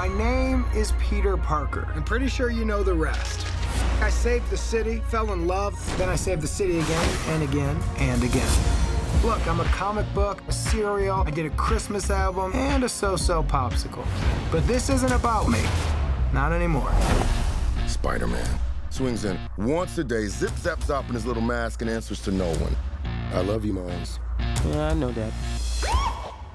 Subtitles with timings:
[0.00, 1.86] My name is Peter Parker.
[1.94, 3.46] I'm pretty sure you know the rest.
[4.00, 7.78] I saved the city, fell in love, then I saved the city again and again
[7.98, 8.50] and again.
[9.22, 13.42] Look, I'm a comic book, a cereal, I did a Christmas album, and a so-so
[13.42, 14.06] popsicle.
[14.50, 15.62] But this isn't about me.
[16.32, 16.90] Not anymore.
[17.86, 18.48] Spider Man.
[18.88, 22.32] Swings in once a day, zip zap zop in his little mask, and answers to
[22.32, 22.74] no one.
[23.34, 24.18] I love you, Miles.
[24.64, 25.32] Yeah, I know that.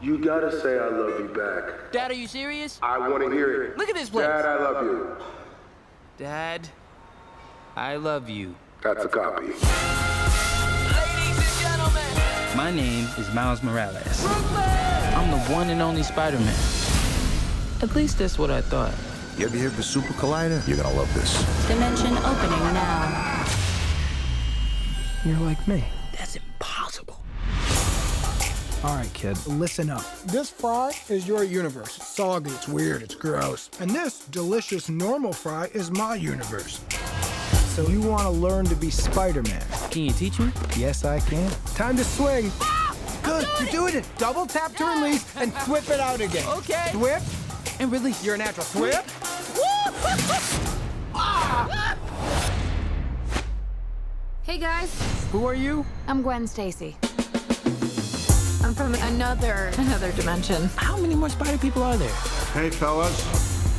[0.05, 1.91] You gotta say I love you back.
[1.91, 2.77] Dad, are you serious?
[2.83, 3.75] I wanna hear it.
[3.75, 4.27] Look at this place.
[4.27, 5.17] Dad, I love you.
[6.19, 6.69] Dad,
[7.75, 8.53] I love you.
[8.83, 9.47] That's a copy.
[9.47, 9.63] Ladies
[11.39, 12.03] and gentlemen,
[12.55, 14.23] My name is Miles Morales.
[15.15, 16.55] I'm the one and only Spider-Man.
[17.81, 18.93] At least that's what I thought.
[19.39, 20.67] You ever hear of the Super Collider?
[20.67, 21.33] You're gonna love this.
[21.67, 23.43] Dimension opening now.
[25.25, 25.83] You're like me.
[28.85, 28.85] That's impossible.
[28.85, 30.03] All right, kid, listen up.
[30.25, 31.97] This fry is your universe.
[31.97, 33.69] It's soggy, it's weird, it's gross.
[33.79, 36.81] And this delicious normal fry is my universe.
[37.75, 39.63] So you want to learn to be Spider-Man?
[39.91, 40.51] Can you teach me?
[40.77, 41.51] Yes, I can.
[41.75, 42.51] Time to swing.
[43.23, 44.05] Good, you're doing it.
[44.17, 46.47] Double tap to release and whip it out again.
[46.57, 46.91] Okay.
[46.95, 47.21] Whip.
[47.79, 48.23] And release.
[48.23, 48.65] You're a natural.
[48.81, 49.05] Whip.
[54.43, 55.85] Hey guys, Who are you?
[56.07, 56.95] I'm Gwen Stacy.
[58.65, 60.67] I'm from another another dimension.
[60.75, 62.15] How many more spider people are there?
[62.51, 63.15] Hey, fellas.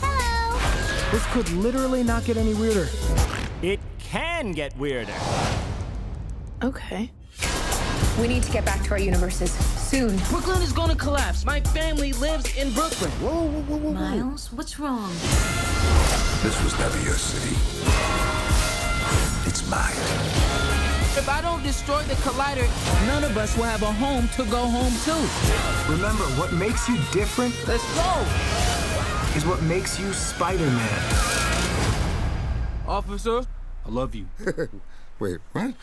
[0.00, 1.10] Hello.
[1.10, 2.88] This could literally not get any weirder.
[3.62, 5.12] It can get weirder.
[6.62, 7.10] Okay.
[8.20, 10.18] We need to get back to our universes soon.
[10.28, 11.44] Brooklyn is gonna collapse.
[11.44, 13.10] My family lives in Brooklyn.
[13.18, 15.10] whoa whoa whoa Miles, what's wrong?
[16.44, 17.56] This was never your city.
[19.48, 20.65] It's mine.
[21.18, 22.66] If I don't destroy the collider,
[23.06, 25.90] none of us will have a home to go home to.
[25.90, 28.20] Remember, what makes you different Let's go.
[29.34, 31.02] is what makes you Spider-Man.
[32.86, 33.46] Officer,
[33.86, 34.26] I love you.
[35.18, 35.74] Wait, what?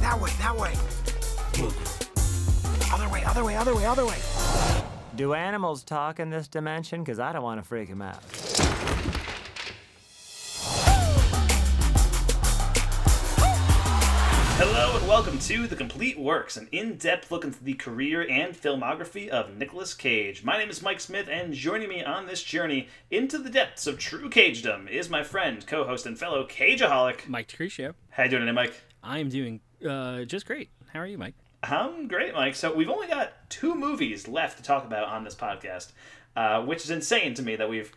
[0.00, 0.74] That way, that way.
[2.92, 4.18] Other way, other way, other way, other way.
[5.16, 7.02] Do animals talk in this dimension?
[7.02, 8.22] Because I don't want to freak them out.
[15.16, 19.56] Welcome to The Complete Works, an in depth look into the career and filmography of
[19.56, 20.44] Nicolas Cage.
[20.44, 23.98] My name is Mike Smith, and joining me on this journey into the depths of
[23.98, 27.26] true cagedom is my friend, co host, and fellow cageaholic.
[27.26, 27.94] Mike Tricio.
[28.10, 28.74] How you doing today, Mike?
[29.02, 30.68] I'm doing uh, just great.
[30.92, 31.34] How are you, Mike?
[31.62, 32.54] I'm great, Mike.
[32.54, 35.92] So we've only got two movies left to talk about on this podcast,
[36.36, 37.90] uh, which is insane to me that we've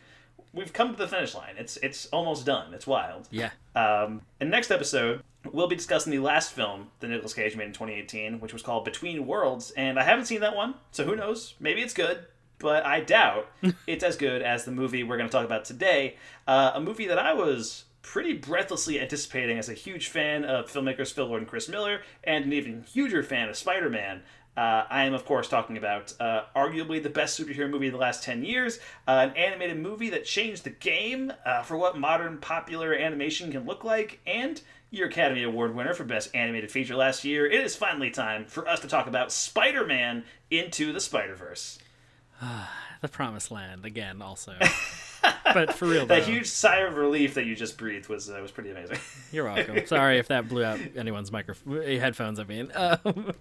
[0.53, 1.55] we've come to the finish line.
[1.57, 2.73] It's it's almost done.
[2.73, 3.27] It's wild.
[3.29, 3.49] Yeah.
[3.75, 7.73] Um, in next episode, we'll be discussing the last film that Nicolas Cage made in
[7.73, 11.55] 2018, which was called Between Worlds, and I haven't seen that one, so who knows?
[11.59, 12.25] Maybe it's good,
[12.59, 13.47] but I doubt
[13.87, 16.17] it's as good as the movie we're going to talk about today.
[16.47, 21.13] Uh, a movie that I was pretty breathlessly anticipating as a huge fan of filmmakers
[21.13, 24.21] Phil Lord and Chris Miller, and an even huger fan of Spider-Man.
[24.57, 27.99] Uh, I am, of course, talking about uh, arguably the best superhero movie of the
[27.99, 32.39] last 10 years, uh, an animated movie that changed the game uh, for what modern
[32.39, 34.61] popular animation can look like, and
[34.91, 37.45] your Academy Award winner for Best Animated Feature last year.
[37.45, 41.79] It is finally time for us to talk about Spider Man Into the Spider Verse.
[43.01, 44.55] The Promised Land again, also.
[45.53, 48.39] but for real, though, That huge sigh of relief that you just breathed was uh,
[48.41, 48.97] was pretty amazing.
[49.31, 49.85] you're welcome.
[49.85, 52.39] Sorry if that blew out anyone's microphone, headphones.
[52.39, 52.99] I mean, um,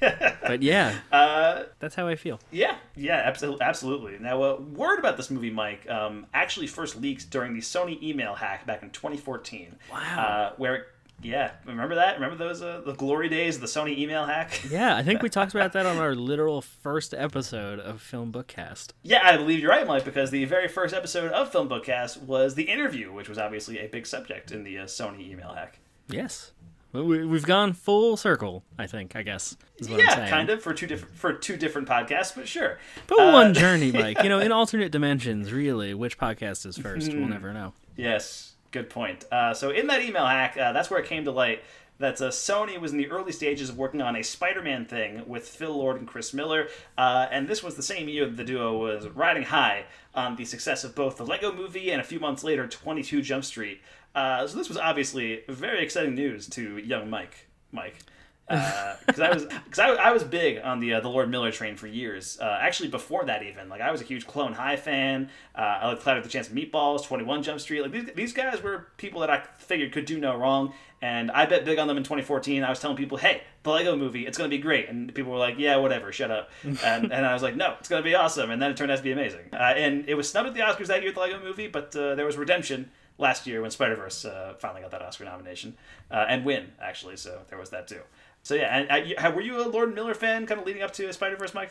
[0.00, 2.40] but yeah, uh, that's how I feel.
[2.50, 4.18] Yeah, yeah, absolutely, absolutely.
[4.18, 8.34] Now, uh, word about this movie, Mike, um, actually first leaked during the Sony email
[8.34, 9.76] hack back in 2014.
[9.90, 9.98] Wow.
[10.18, 10.86] Uh, where,
[11.22, 12.14] yeah, remember that?
[12.14, 14.60] Remember those uh, the glory days of the Sony email hack?
[14.70, 18.90] Yeah, I think we talked about that on our literal first episode of Film Bookcast.
[19.02, 22.54] Yeah, I believe you're right, Mike, because the very first episode of Film Bookcast was
[22.54, 25.78] the interview, which was obviously a big subject in the uh, Sony email hack.
[26.08, 26.52] Yes,
[26.92, 28.62] we've gone full circle.
[28.78, 29.16] I think.
[29.16, 30.30] I guess is what I'm yeah, saying.
[30.30, 32.78] kind of for two different for two different podcasts, but sure.
[33.06, 34.22] But Uh, one journey, Mike.
[34.22, 37.12] You know, in alternate dimensions, really, which podcast is first?
[37.12, 37.72] We'll never know.
[37.96, 39.24] Yes, good point.
[39.30, 41.62] Uh, so in that email hack, uh, that's where it came to light
[41.98, 45.48] that uh, Sony was in the early stages of working on a Spider-Man thing with
[45.48, 48.78] Phil Lord and Chris Miller, uh, and this was the same year that the duo
[48.78, 49.84] was riding high
[50.14, 53.44] on the success of both the Lego Movie and a few months later, 22 Jump
[53.44, 53.80] Street.
[54.14, 57.48] Uh, so this was obviously very exciting news to young Mike.
[57.72, 57.96] Mike.
[58.48, 61.76] Because I was because I, I was big on the uh, the Lord Miller train
[61.76, 62.38] for years.
[62.40, 65.28] Uh, actually, before that even, like I was a huge Clone High fan.
[65.54, 67.82] Uh, I like Cloud with the Chance of Meatballs, Twenty One Jump Street.
[67.82, 70.72] Like these, these guys were people that I figured could do no wrong,
[71.02, 72.64] and I bet big on them in 2014.
[72.64, 75.32] I was telling people, hey, the Lego Movie, it's going to be great, and people
[75.32, 76.50] were like, yeah, whatever, shut up.
[76.62, 78.90] and, and I was like, no, it's going to be awesome, and then it turned
[78.90, 79.50] out to be amazing.
[79.52, 82.14] Uh, and it was snubbed at the Oscars that year, the Lego Movie, but uh,
[82.14, 85.76] there was redemption last year when Spider Verse uh, finally got that Oscar nomination
[86.10, 87.16] uh, and win actually.
[87.16, 88.00] So there was that too.
[88.48, 91.12] So yeah, and uh, were you a Lord Miller fan, kind of leading up to
[91.12, 91.70] Spider Verse, Mike?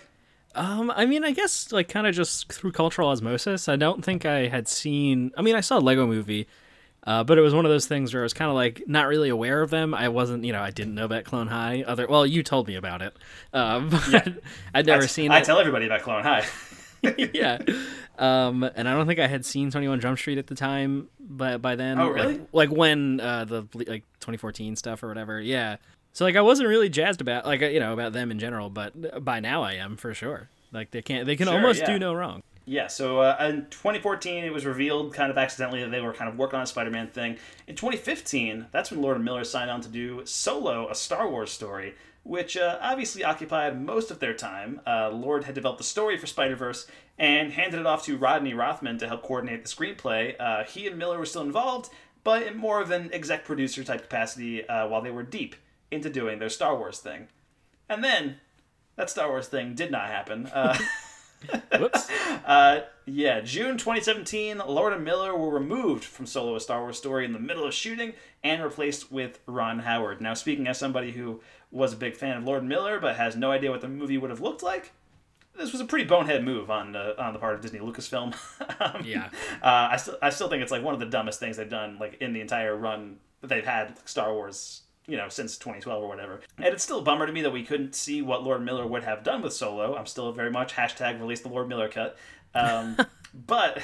[0.53, 3.67] Um, I mean, I guess like kind of just through cultural osmosis.
[3.67, 5.31] I don't think I had seen.
[5.35, 6.47] I mean, I saw a Lego Movie,
[7.03, 9.07] uh, but it was one of those things where I was kind of like not
[9.07, 9.95] really aware of them.
[9.95, 11.81] I wasn't, you know, I didn't know about Clone High.
[11.81, 13.17] Other, well, you told me about it,
[13.53, 14.27] um, but yeah.
[14.75, 15.45] I'd never I, seen I it.
[15.45, 16.45] tell everybody about Clone High.
[17.33, 17.57] yeah,
[18.19, 21.09] um, and I don't think I had seen Twenty One Jump Street at the time.
[21.19, 22.33] but by then, oh really?
[22.37, 25.41] Like, like when uh, the like 2014 stuff or whatever.
[25.41, 25.77] Yeah.
[26.17, 29.23] So like I wasn't really jazzed about like you know about them in general, but
[29.23, 30.49] by now I am for sure.
[30.71, 31.91] Like they can't they can sure, almost yeah.
[31.91, 32.41] do no wrong.
[32.65, 36.27] Yeah, so uh, in 2014, it was revealed kind of accidentally that they were kind
[36.27, 37.37] of working on a Spider Man thing.
[37.67, 41.93] In 2015, that's when Lord Miller signed on to do Solo, a Star Wars story,
[42.23, 44.81] which uh, obviously occupied most of their time.
[44.87, 46.87] Uh, Lord had developed the story for Spider Verse
[47.19, 50.33] and handed it off to Rodney Rothman to help coordinate the screenplay.
[50.39, 51.91] Uh, he and Miller were still involved,
[52.23, 55.55] but in more of an exec producer type capacity uh, while they were deep
[55.91, 57.27] into doing their Star Wars thing.
[57.89, 58.37] And then
[58.95, 60.47] that Star Wars thing did not happen.
[60.47, 60.77] Uh,
[61.79, 62.09] Whoops.
[62.45, 67.25] Uh, yeah, June 2017, Lord and Miller were removed from Solo a Star Wars story
[67.25, 70.21] in the middle of shooting and replaced with Ron Howard.
[70.21, 73.35] Now, speaking as somebody who was a big fan of Lord and Miller but has
[73.35, 74.93] no idea what the movie would have looked like,
[75.57, 78.33] this was a pretty bonehead move on uh, on the part of Disney Lucasfilm.
[78.79, 79.29] um, yeah,
[79.61, 81.97] uh, I still I still think it's like one of the dumbest things they've done
[81.99, 86.03] like in the entire run that they've had like, Star Wars you know, since 2012
[86.03, 86.41] or whatever.
[86.57, 89.03] And it's still a bummer to me that we couldn't see what Lord Miller would
[89.03, 89.95] have done with Solo.
[89.95, 92.17] I'm still very much hashtag release the Lord Miller cut.
[92.53, 92.97] Um,
[93.33, 93.81] but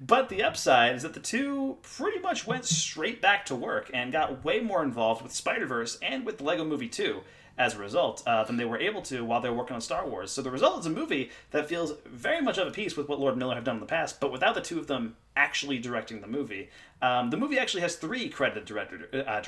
[0.00, 4.12] but the upside is that the two pretty much went straight back to work and
[4.12, 7.22] got way more involved with Spider Verse and with Lego Movie 2
[7.58, 10.06] as a result uh, than they were able to while they were working on Star
[10.06, 10.30] Wars.
[10.30, 13.18] So the result is a movie that feels very much of a piece with what
[13.18, 16.20] Lord Miller have done in the past, but without the two of them actually directing
[16.20, 16.68] the movie.
[17.00, 19.40] Um, the movie actually has three credited director, uh,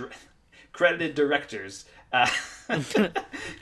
[0.79, 1.87] credited directors.
[2.13, 2.29] Uh,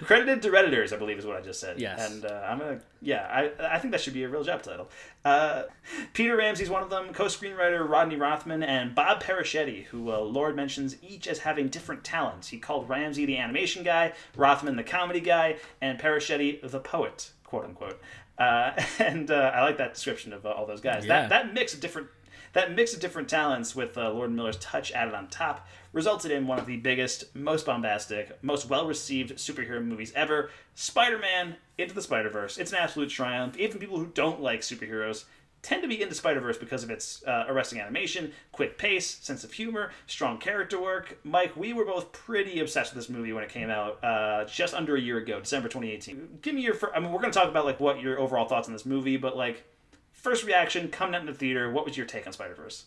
[0.03, 1.81] credited directors, I believe is what I just said.
[1.81, 2.13] Yes.
[2.13, 4.91] And uh, I'm gonna, yeah, I, I think that should be a real job title.
[5.25, 5.63] Uh,
[6.13, 7.15] Peter Ramsey's one of them.
[7.15, 12.49] Co-screenwriter Rodney Rothman and Bob Persichetti, who uh, Lord mentions each as having different talents.
[12.49, 17.65] He called Ramsey the animation guy, Rothman the comedy guy, and Persichetti the poet, quote
[17.65, 17.99] unquote.
[18.39, 21.07] Uh, and uh, I like that description of uh, all those guys.
[21.07, 21.23] Yeah.
[21.23, 22.09] That that mix of different
[22.57, 26.47] that mix of different talents with uh, Lord Miller's touch added on top resulted in
[26.47, 31.93] one of the biggest, most bombastic, most well received superhero movies ever Spider Man Into
[31.93, 32.57] the Spider Verse.
[32.57, 33.59] It's an absolute triumph.
[33.59, 35.25] Even people who don't like superheroes
[35.61, 39.45] tend to be into Spider Verse because of its uh, arresting animation, quick pace, sense
[39.45, 41.19] of humor, strong character work.
[41.25, 44.73] Mike, we were both pretty obsessed with this movie when it came out uh, just
[44.73, 46.39] under a year ago, December 2018.
[46.41, 46.73] Give me your.
[46.73, 48.87] Fir- I mean, we're going to talk about like what your overall thoughts on this
[48.87, 49.63] movie, but like
[50.17, 51.71] first reaction coming out in the theater.
[51.71, 52.87] What was your take on Spider Verse?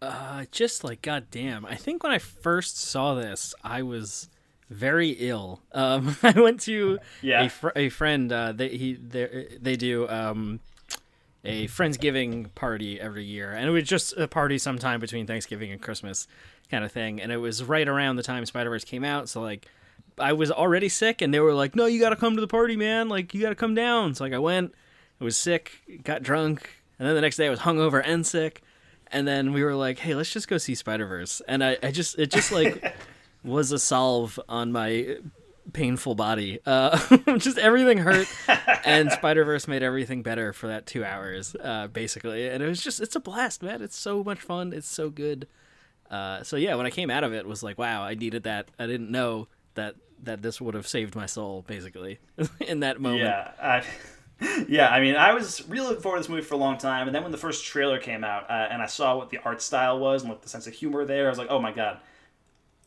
[0.00, 1.64] Uh, just like goddamn.
[1.64, 4.28] I think when I first saw this, I was
[4.70, 5.60] very ill.
[5.72, 7.44] Um, I went to Yeah.
[7.44, 8.32] a, fr- a friend.
[8.32, 10.60] Uh, they he they they do um
[11.44, 15.80] a friendsgiving party every year, and it was just a party sometime between Thanksgiving and
[15.80, 16.28] Christmas,
[16.70, 17.20] kind of thing.
[17.20, 19.66] And it was right around the time Spider Verse came out, so like.
[20.18, 22.46] I was already sick, and they were like, "No, you got to come to the
[22.46, 23.08] party, man!
[23.08, 24.74] Like, you got to come down." So like, I went.
[25.22, 28.62] I was sick, got drunk, and then the next day I was hungover and sick
[29.12, 31.90] and then we were like, "Hey, let's just go see Spider Verse." And I, I
[31.90, 32.94] just, it just like
[33.44, 35.18] was a salve on my
[35.72, 36.58] painful body.
[36.64, 36.98] Uh,
[37.36, 38.26] just everything hurt,
[38.84, 42.48] and Spider Verse made everything better for that two hours, uh, basically.
[42.48, 43.82] And it was just, it's a blast, man.
[43.82, 44.72] It's so much fun.
[44.72, 45.46] It's so good.
[46.10, 48.44] Uh, so yeah, when I came out of it, it was like, wow, I needed
[48.44, 48.68] that.
[48.78, 52.20] I didn't know that that this would have saved my soul, basically,
[52.60, 53.22] in that moment.
[53.22, 53.84] Yeah, I,
[54.68, 54.88] yeah.
[54.90, 57.14] I mean, I was really looking forward to this movie for a long time, and
[57.14, 59.98] then when the first trailer came out, uh, and I saw what the art style
[59.98, 61.98] was and what the sense of humor there, I was like, oh my god,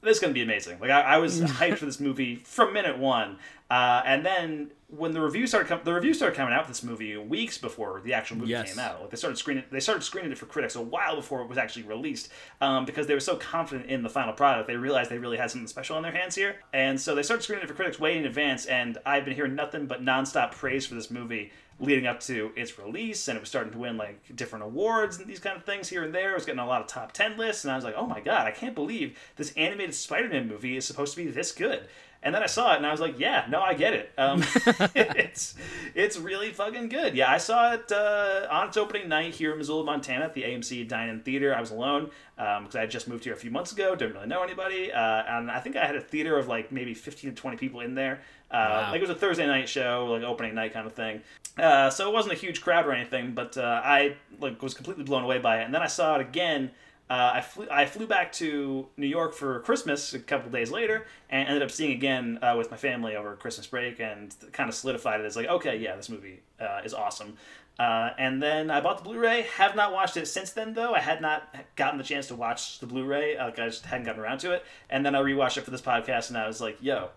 [0.01, 0.79] this is gonna be amazing.
[0.79, 3.37] Like I, I was hyped for this movie from minute one,
[3.69, 6.83] uh, and then when the review started, com- the review started coming out for this
[6.83, 8.69] movie weeks before the actual movie Yes.
[8.69, 9.01] came out.
[9.01, 11.57] Like they started screening, they started screening it for critics a while before it was
[11.57, 12.29] actually released,
[12.61, 14.67] um, because they were so confident in the final product.
[14.67, 17.41] They realized they really had something special on their hands here, and so they started
[17.43, 18.67] screening it for critics way in advance.
[18.67, 22.79] And I've been hearing nothing but nonstop praise for this movie leading up to its
[22.79, 25.89] release, and it was starting to win like different awards and these kind of things
[25.89, 26.31] here and there.
[26.31, 28.21] It was getting a lot of top ten lists, and I was like, oh my
[28.21, 31.87] god, I can't believe this animated Spider-Man movie is supposed to be this good.
[32.25, 34.11] And then I saw it and I was like, yeah, no, I get it.
[34.17, 34.43] Um,
[34.95, 35.55] it's
[35.93, 37.15] it's really fucking good.
[37.15, 40.41] Yeah, I saw it uh, on its opening night here in Missoula, Montana, at the
[40.41, 41.55] AMC Dine-In Theater.
[41.55, 44.27] I was alone because I had just moved here a few months ago, didn't really
[44.27, 47.35] know anybody, uh, and I think I had a theater of like maybe fifteen to
[47.35, 48.21] twenty people in there.
[48.51, 48.91] Uh, Wow.
[48.91, 51.21] Like it was a Thursday night show, like opening night kind of thing.
[51.57, 55.03] Uh, so it wasn't a huge crowd or anything, but uh, I like was completely
[55.03, 55.65] blown away by it.
[55.65, 56.71] And then I saw it again.
[57.07, 61.05] Uh, I flew I flew back to New York for Christmas a couple days later,
[61.29, 64.75] and ended up seeing again uh, with my family over Christmas break, and kind of
[64.75, 67.37] solidified it as like, okay, yeah, this movie uh, is awesome.
[67.77, 69.45] Uh, and then I bought the Blu-ray.
[69.57, 70.93] Have not watched it since then, though.
[70.93, 73.37] I had not gotten the chance to watch the Blu-ray.
[73.37, 74.63] Uh, like I just hadn't gotten around to it.
[74.89, 77.09] And then I rewatched it for this podcast, and I was like, yo,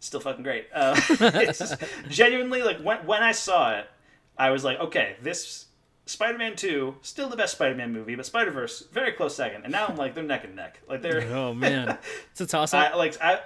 [0.00, 0.66] still fucking great.
[0.72, 1.74] Uh, it's
[2.08, 3.86] genuinely like when when I saw it,
[4.38, 5.65] I was like, okay, this
[6.06, 9.64] Spider-Man Two still the best Spider-Man movie, but Spider-Verse very close second.
[9.64, 10.80] And now I'm like they're neck and neck.
[10.88, 11.98] Like they're Oh man,
[12.30, 12.92] it's a toss up.
[12.92, 13.40] I, like I,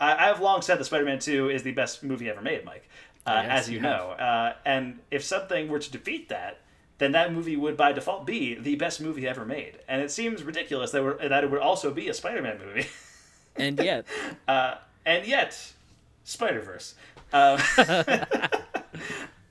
[0.00, 2.88] I I have long said that Spider-Man Two is the best movie ever made, Mike,
[3.26, 4.10] uh, Yes, as you you know.
[4.10, 6.60] Uh, and if something were to defeat that.
[6.98, 10.42] Then that movie would, by default, be the best movie ever made, and it seems
[10.42, 12.86] ridiculous that, we're, that it would also be a Spider-Man movie.
[13.56, 14.06] and yet,
[14.48, 15.74] uh, and yet,
[16.24, 16.94] Spider Verse.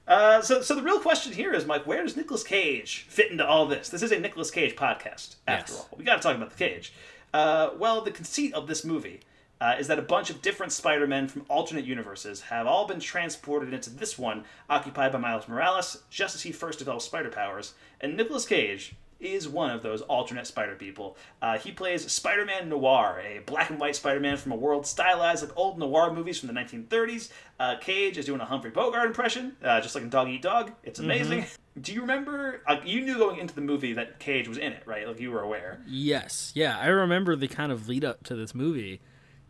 [0.08, 3.46] Uh, so, so the real question here is, Mike, where does Nicolas Cage fit into
[3.46, 3.90] all this?
[3.90, 5.80] This is a Nicolas Cage podcast, after Yes.
[5.92, 5.98] all.
[5.98, 6.94] We got to talk about the Cage.
[7.34, 9.22] Uh, well, the conceit of this movie
[9.60, 13.74] uh, is that a bunch of different Spider-Men from alternate universes have all been transported
[13.74, 17.74] into this one, occupied by Miles Morales, just as he first developed spider powers.
[18.00, 21.18] And Nicolas Cage is one of those alternate Spider people.
[21.42, 25.58] Uh, he plays Spider-Man Noir, a black and white Spider-Man from a world stylized like
[25.58, 27.30] old noir movies from the 1930s.
[27.60, 30.72] Uh, Cage is doing a Humphrey Bogart impression, uh, just like in Dog Eat Dog.
[30.84, 31.46] It's amazing.
[31.80, 32.62] Do you remember?
[32.68, 35.08] Uh, you knew going into the movie that Cage was in it, right?
[35.08, 35.82] Like you were aware.
[35.88, 39.02] yes, yeah, I remember the kind of lead up to this movie,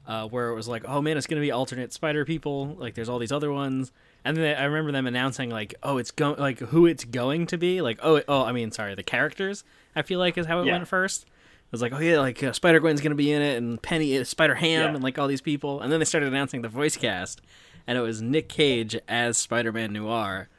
[0.07, 2.75] uh, where it was like, oh man, it's gonna be alternate Spider people.
[2.79, 3.91] Like, there's all these other ones,
[4.25, 7.57] and then I remember them announcing like, oh, it's going like who it's going to
[7.57, 7.81] be.
[7.81, 9.63] Like, oh, oh, I mean, sorry, the characters.
[9.95, 10.73] I feel like is how it Yeah.
[10.73, 11.23] went first.
[11.23, 14.25] It was like, oh yeah, like uh, Spider Gwen's gonna be in it, and Peni,
[14.25, 14.93] Spider Ham, Yeah.
[14.95, 15.79] and like all these people.
[15.81, 17.41] And then they started announcing the voice cast,
[17.87, 20.49] and it was Nick Cage as Spider Man Noir,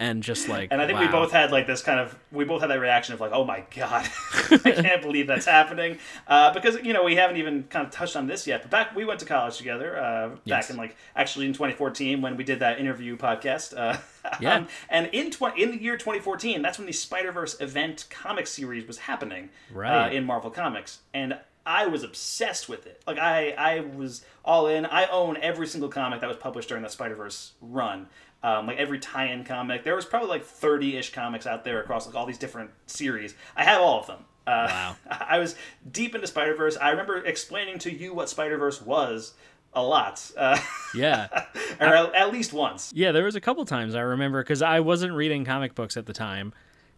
[0.00, 2.62] and just like, And I think we both had like this kind of we both
[2.62, 4.08] had that reaction of like, oh my god,
[4.50, 5.98] I can't believe that's happening.
[6.26, 8.62] Uh, because you know we haven't even kind of touched on this yet.
[8.62, 10.70] But back we went to college together uh, back Yes.
[10.70, 13.76] in like actually in 2014 when we did that interview podcast.
[13.76, 13.98] Uh,
[14.40, 14.56] Yeah.
[14.56, 18.46] um, and in tw- in the year 2014, that's when the Spider Verse event comic
[18.46, 20.08] series was happening Right.
[20.08, 23.02] uh, in Marvel Comics, and I was obsessed with it.
[23.06, 24.84] Like I I was all in.
[24.86, 28.08] I own every single comic that was published during the Spider Verse run.
[28.42, 32.14] Um, like every tie-in comic, there was probably like thirty-ish comics out there across like
[32.14, 33.34] all these different series.
[33.56, 34.24] I have all of them.
[34.46, 34.96] Uh, Wow.
[35.28, 35.56] I was
[35.92, 36.76] deep into Spider Verse.
[36.78, 39.34] I remember explaining to you what Spider Verse was
[39.74, 40.58] a lot, uh,
[40.94, 41.28] yeah.
[41.80, 42.92] or at, at least once.
[42.94, 46.06] Yeah, there was a couple times I remember because I wasn't reading comic books at
[46.06, 46.52] the time,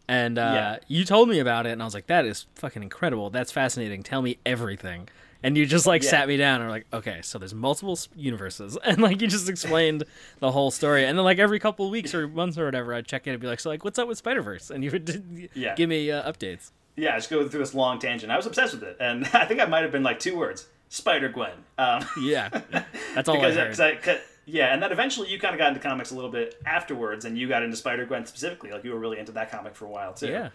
[0.09, 0.77] and uh, Yeah.
[0.89, 3.31] you told me about it, and I was like, "That is fucking incredible.
[3.31, 4.03] That's fascinating.
[4.03, 5.09] Tell me everything."
[5.45, 6.11] And you just like Yeah.
[6.11, 9.49] sat me down and were like, "Okay, so there's multiple universes," and like you just
[9.49, 10.05] explained
[10.39, 11.05] the whole story.
[11.05, 13.41] And then like every couple of weeks or months or whatever, I'd check in and
[13.41, 15.75] be like, "So like, what's up with Spider Verse?" And you would Yeah.
[15.75, 16.71] give me uh, updates.
[16.95, 18.31] Yeah, I just go through this long tangent.
[18.31, 20.69] I was obsessed with it, and I think I might have been like two words:
[20.91, 21.51] Spider Gwen.
[21.79, 22.49] Um, Yeah,
[23.15, 23.67] that's all because I heard.
[23.71, 26.31] because I, 'cause- yeah, and then eventually you kind of got into comics a little
[26.31, 28.71] bit afterwards, and you got into Spider Gwen specifically.
[28.71, 30.29] Like you were really into that comic for a while too.
[30.29, 30.51] Yeah.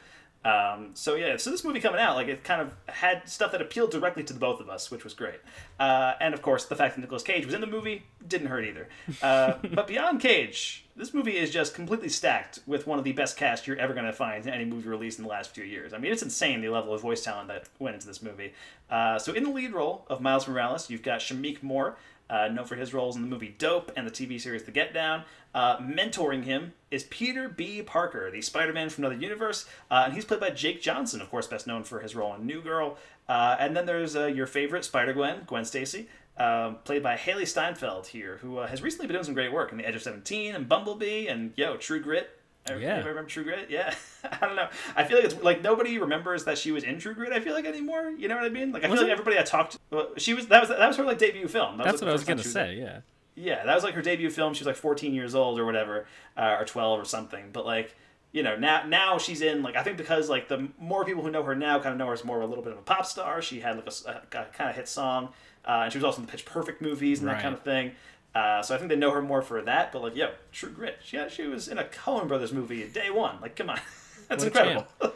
[0.46, 3.62] Um, so yeah, so this movie coming out, like it kind of had stuff that
[3.62, 5.40] appealed directly to the both of us, which was great.
[5.80, 8.64] Uh, and of course, the fact that Nicolas Cage was in the movie didn't hurt
[8.64, 8.88] either.
[9.22, 13.36] Uh, but beyond Cage, this movie is just completely stacked with one of the best
[13.36, 15.94] casts you're ever going to find in any movie released in the last few years.
[15.94, 18.54] I mean, it's insane the level of voice talent that went into this movie.
[18.90, 21.98] Uh, so in the lead role of Miles Morales, you've got Shameik Moore,
[22.30, 24.94] uh, known for his roles in the movie Dope and the TV series The Get
[24.94, 25.24] Down.
[25.54, 27.82] Uh, mentoring him is Peter B.
[27.82, 31.48] Parker, the Spider-Man from another universe, uh, and he's played by Jake Johnson, of course,
[31.48, 32.98] best known for his role in New Girl.
[33.28, 36.08] Uh, and then there's uh, your favorite Spider-Gwen, Gwen Stacy,
[36.38, 39.72] um, played by Hailee Steinfeld here, who uh, has recently been doing some great work
[39.72, 42.37] in The Edge of Seventeen and Bumblebee and yo True Grit.
[42.70, 43.08] Everybody Yeah.
[43.08, 43.70] remember True Grit?
[43.70, 43.94] Yeah,
[44.42, 44.68] I don't know.
[44.96, 47.32] I feel like it's like nobody remembers that she was in True Grit.
[47.34, 48.12] I feel like anymore.
[48.18, 48.72] You know what I mean?
[48.72, 50.98] Like I Was feel like everybody I talked, well, she was that was that was
[50.98, 51.78] her like debut film.
[51.78, 52.76] That That's like, what I was gonna say.
[52.76, 53.00] Yeah.
[53.36, 54.54] yeah, that was like her debut film.
[54.54, 56.06] She was like 14 years old or whatever,
[56.36, 57.50] uh, or 12 or something.
[57.54, 57.96] But like,
[58.32, 61.32] you know, now now she's in like I think because like the more people who
[61.32, 62.84] know her now kind of know her as more of a little bit of a
[62.84, 63.42] pop star.
[63.42, 65.30] She had like a kind of hit song,
[65.66, 67.92] uh, and she was also in the Pitch Perfect movies and that kind of thing.
[68.36, 69.92] Uh, so I think they know her more for that.
[69.92, 71.00] But like, yo, True Grit.
[71.04, 73.40] She she was in a Coen Brothers movie day one.
[73.42, 73.80] Like, come on,
[74.30, 74.88] that's What incredible.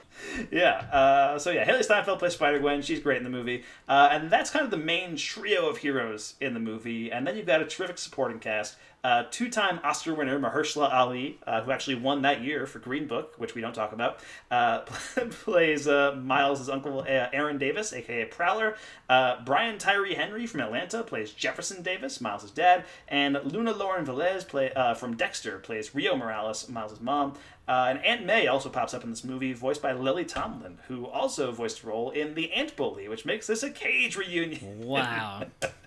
[0.52, 0.78] yeah.
[0.92, 2.82] Uh, so yeah, Hailee Steinfeld plays Spider Gwen.
[2.82, 6.36] She's great in the movie, uh, and that's kind of the main trio of heroes
[6.42, 7.12] in the movie.
[7.12, 8.76] And then you've got a terrific supporting cast.
[9.04, 13.34] Uh, two-time Oscar winner Mahershala Ali, uh, who actually won that year for Green Book,
[13.38, 14.20] which we don't talk about,
[14.52, 14.80] uh,
[15.30, 18.76] plays uh, Miles' uncle uh, Aaron Davis, aka Prowler.
[19.10, 24.48] Uh, Brian Tyree Henry from Atlanta plays Jefferson Davis, Miles' dad, and Luna Lauren Velez
[24.48, 27.34] play uh, from Dexter plays Rio Morales, Miles' mom.
[27.68, 31.06] Uh, and Aunt May also pops up in this movie, voiced by Lily Tomlin, who
[31.08, 34.86] also voiced a role in The Ant Bully, which makes this a Cage reunion.
[34.86, 35.46] Wow.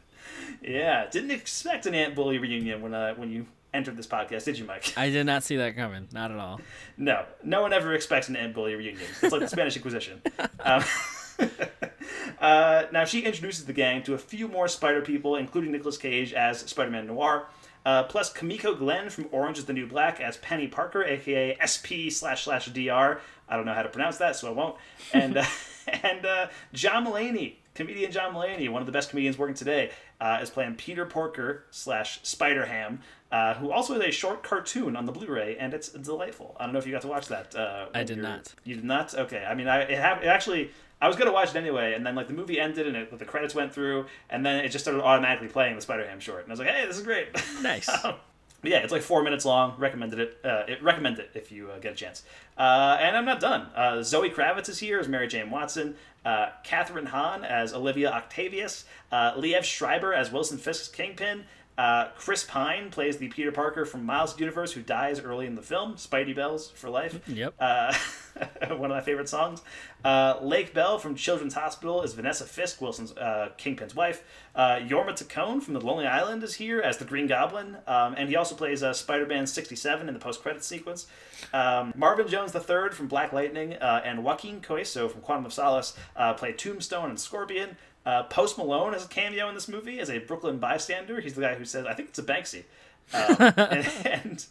[0.67, 4.59] yeah, didn't expect an Ant Bully reunion when uh, when you entered this podcast, did
[4.59, 4.95] you, Mike?
[4.97, 6.09] I did not see that coming.
[6.13, 6.61] Not at all.
[6.97, 9.03] No, no one ever expects an Ant Bully reunion.
[9.21, 10.23] It's like the Spanish Inquisition.
[10.67, 10.83] Um,
[12.41, 16.33] uh, now she introduces the gang to a few more Spider people, including Nicolas Cage
[16.33, 17.49] as Spider-Man Noir.
[17.85, 22.09] Uh, plus Kimiko Glenn from Orange is the New Black as Peni Parker, aka SP
[22.09, 23.21] slash slash DR.
[23.47, 24.77] I don't know how to pronounce that, so I won't.
[25.13, 25.45] And uh,
[26.03, 29.91] and uh, John Mulaney, comedian John Mulaney, one of the best comedians working today,
[30.21, 33.01] uh, is playing Peter Porker slash Spider Ham,
[33.33, 36.57] uh, who also has a short cartoon on the Blu-ray, and it's delightful.
[36.59, 37.55] I don't know if you got to watch that.
[37.55, 38.55] Uh, I did not.
[38.65, 39.15] You did not.
[39.15, 39.45] Okay.
[39.45, 40.71] I mean, I it, ha- it actually.
[41.03, 43.25] I was gonna watch it anyway, and then like the movie ended and it, the
[43.27, 46.51] credits went through, and then it just started automatically playing the Spider Ham short, and
[46.51, 47.29] I was like, "Hey, this is great."
[47.63, 47.91] Nice.
[48.65, 49.75] But yeah, it's like four minutes long.
[49.77, 50.39] Recommended it.
[50.43, 52.23] Uh, it recommend it if you uh, get a chance.
[52.57, 53.67] Uh, and I'm not done.
[53.77, 55.97] Uh, Zoe Kravitz is here as Mary Jane Watson.
[56.25, 58.85] Uh, Kathryn Hahn as Olivia Octavius.
[59.13, 61.45] Uh, Liev Schreiber as Wilson Fisk's Kingpin.
[61.77, 65.63] Uh, Chris Pine plays the Peter Parker from Miles Universe who dies early in the
[65.63, 65.95] film.
[65.95, 67.21] Spidey Bells for life.
[67.29, 67.55] Yep.
[67.59, 67.95] Uh,
[68.69, 69.63] one of my favorite songs.
[70.05, 74.23] Uh, Lake Bell from Children's Hospital is Vanessa Fisk, Wilson's uh, Kingpin's wife.
[74.55, 78.29] Uh, Jorma Taccone from The Lonely Island is here as the Green Goblin, um, and
[78.29, 81.07] he also plays uh, Spider-Man 67 in the post-credits sequence.
[81.53, 85.97] Um, Marvin Jones III from Black Lightning uh, and Joaquín Cosío from Quantum of Solace
[86.17, 87.77] uh, play Tombstone and Scorpion.
[88.07, 91.21] Uh, Post Malone has a cameo in this movie as a Brooklyn bystander.
[91.21, 92.65] He's the guy who says, "I think it's a Banksy."
[93.13, 94.47] Um, and and,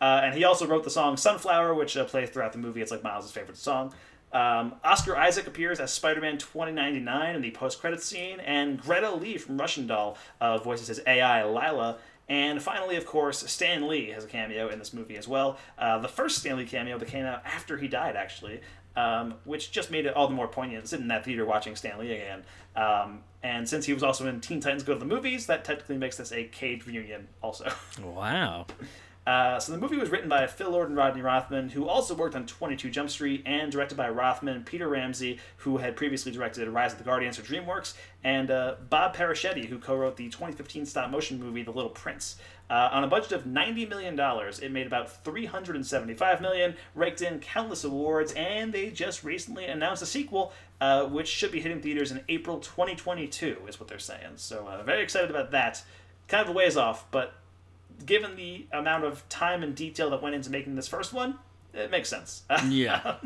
[0.00, 2.80] uh, and he also wrote the song "Sunflower," which uh, plays throughout the movie.
[2.80, 3.92] It's like Miles' favorite song.
[4.32, 9.58] Um, Oscar Isaac appears as Spider-Man 2099 in the post-credits scene, and Greta Lee from
[9.60, 11.98] Russian Doll uh, voices his AI Lyla.
[12.28, 15.58] And finally, of course, Stan Lee has a cameo in this movie as well.
[15.78, 18.60] Uh, the first Stan Lee cameo that came out after he died, actually,
[18.96, 21.98] um, which just made it all the more poignant sitting in that theater watching Stan
[21.98, 22.44] Lee again.
[22.76, 25.98] Um, and since he was also in Teen Titans Go to the Movies, that technically
[25.98, 27.70] makes this a Cage reunion also.
[28.02, 28.66] Wow.
[29.26, 32.34] Uh, so the movie was written by Phil Lord and Rodney Rothman, who also worked
[32.34, 36.92] on 22 Jump Street, and directed by Rothman, Peter Ramsey, who had previously directed Rise
[36.92, 41.62] of the Guardians for DreamWorks, and uh, Bob Persichetti, who co-wrote the 2015 stop-motion movie
[41.62, 42.36] The Little Prince.
[42.68, 47.38] Uh, on a budget of 90 million dollars, it made about 375 million, raked in
[47.38, 52.10] countless awards, and they just recently announced a sequel, uh, which should be hitting theaters
[52.10, 54.32] in April 2022, is what they're saying.
[54.36, 55.82] So uh, very excited about that.
[56.26, 57.34] Kind of a ways off, but
[58.04, 61.38] given the amount of time and detail that went into making this first one,
[61.74, 62.42] it makes sense.
[62.68, 63.16] Yeah.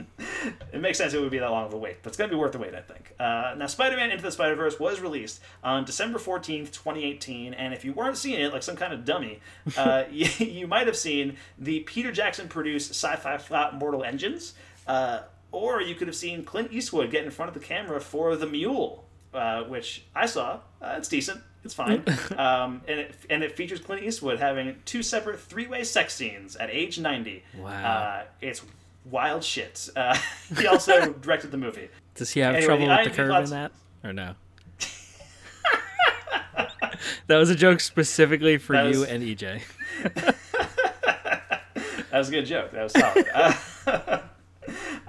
[0.72, 2.34] it makes sense it would be that long of a wait, but it's going to
[2.36, 3.14] be worth the wait, I think.
[3.18, 7.74] Uh, now, Spider Man Into the Spider Verse was released on December 14th, 2018, and
[7.74, 9.40] if you weren't seeing it like some kind of dummy,
[9.76, 14.54] uh, you, you might have seen the Peter Jackson produced sci fi flat Mortal Engines,
[14.86, 15.20] uh,
[15.52, 18.46] or you could have seen Clint Eastwood get in front of the camera for The
[18.46, 19.04] Mule,
[19.34, 20.60] uh, which I saw.
[20.80, 21.40] Uh, it's decent.
[21.64, 22.04] It's fine.
[22.38, 26.56] um, and, it, and it features Clint Eastwood having two separate three way sex scenes
[26.56, 27.42] at age 90.
[27.58, 27.68] Wow.
[27.70, 28.62] Uh, it's
[29.04, 29.88] wild shit.
[29.96, 30.16] Uh,
[30.58, 31.88] he also directed the movie.
[32.14, 33.72] Does he have Anyway, trouble with the curve plots- in that,
[34.04, 34.34] or no?
[37.26, 39.62] that was a joke specifically for That you and EJ.
[42.10, 42.70] That was a good joke.
[42.72, 43.26] That was solid.
[43.34, 43.52] uh,
[43.86, 44.20] uh,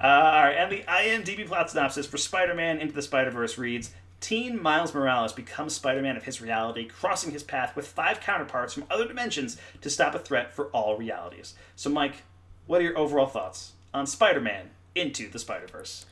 [0.02, 4.94] all right, and the IMDb plot synopsis for Spider-Man Into the Spider-Verse reads: Teen Miles
[4.94, 9.56] Morales becomes Spider-Man of his reality, crossing his path with five counterparts from other dimensions
[9.80, 11.54] to stop a threat for all realities.
[11.74, 12.22] So, Mike,
[12.66, 16.06] what are your overall thoughts on Spider-Man Into the Spider-Verse?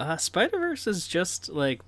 [0.00, 1.82] Uh, Spider Verse is just like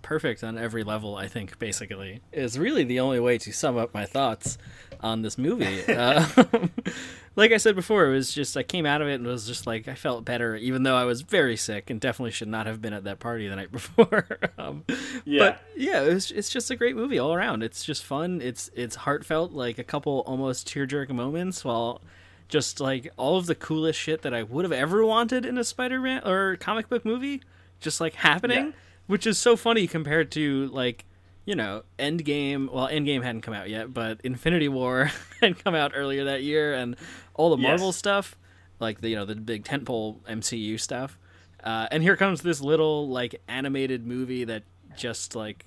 [0.00, 1.16] perfect on every level.
[1.16, 4.58] I think basically is really the only way to sum up my thoughts
[5.02, 5.84] on this movie.
[5.86, 6.26] uh,
[7.36, 9.66] like I said before, it was just I came out of it and was just
[9.66, 12.80] like I felt better, even though I was very sick and definitely should not have
[12.80, 14.26] been at that party the night before.
[14.58, 14.84] um,
[15.24, 15.38] Yeah.
[15.38, 17.62] But yeah, it was, it's just a great movie all around.
[17.62, 18.40] It's just fun.
[18.40, 22.00] It's it's heartfelt, like a couple almost tearjerk moments, while
[22.48, 25.64] just like all of the coolest shit that I would have ever wanted in a
[25.64, 27.40] Spider-Man or comic book movie,
[27.80, 28.72] just like happening, Yeah.
[29.06, 31.06] which is so funny compared to like
[31.44, 32.70] you know Endgame.
[32.72, 36.74] Well, Endgame hadn't come out yet, but Infinity War had come out earlier that year,
[36.74, 36.96] and
[37.34, 37.96] all the Marvel Yes.
[37.96, 38.36] stuff,
[38.80, 41.18] like the you know the big tentpole MCU stuff.
[41.62, 44.64] Uh, and here comes this little like animated movie that
[44.96, 45.66] just like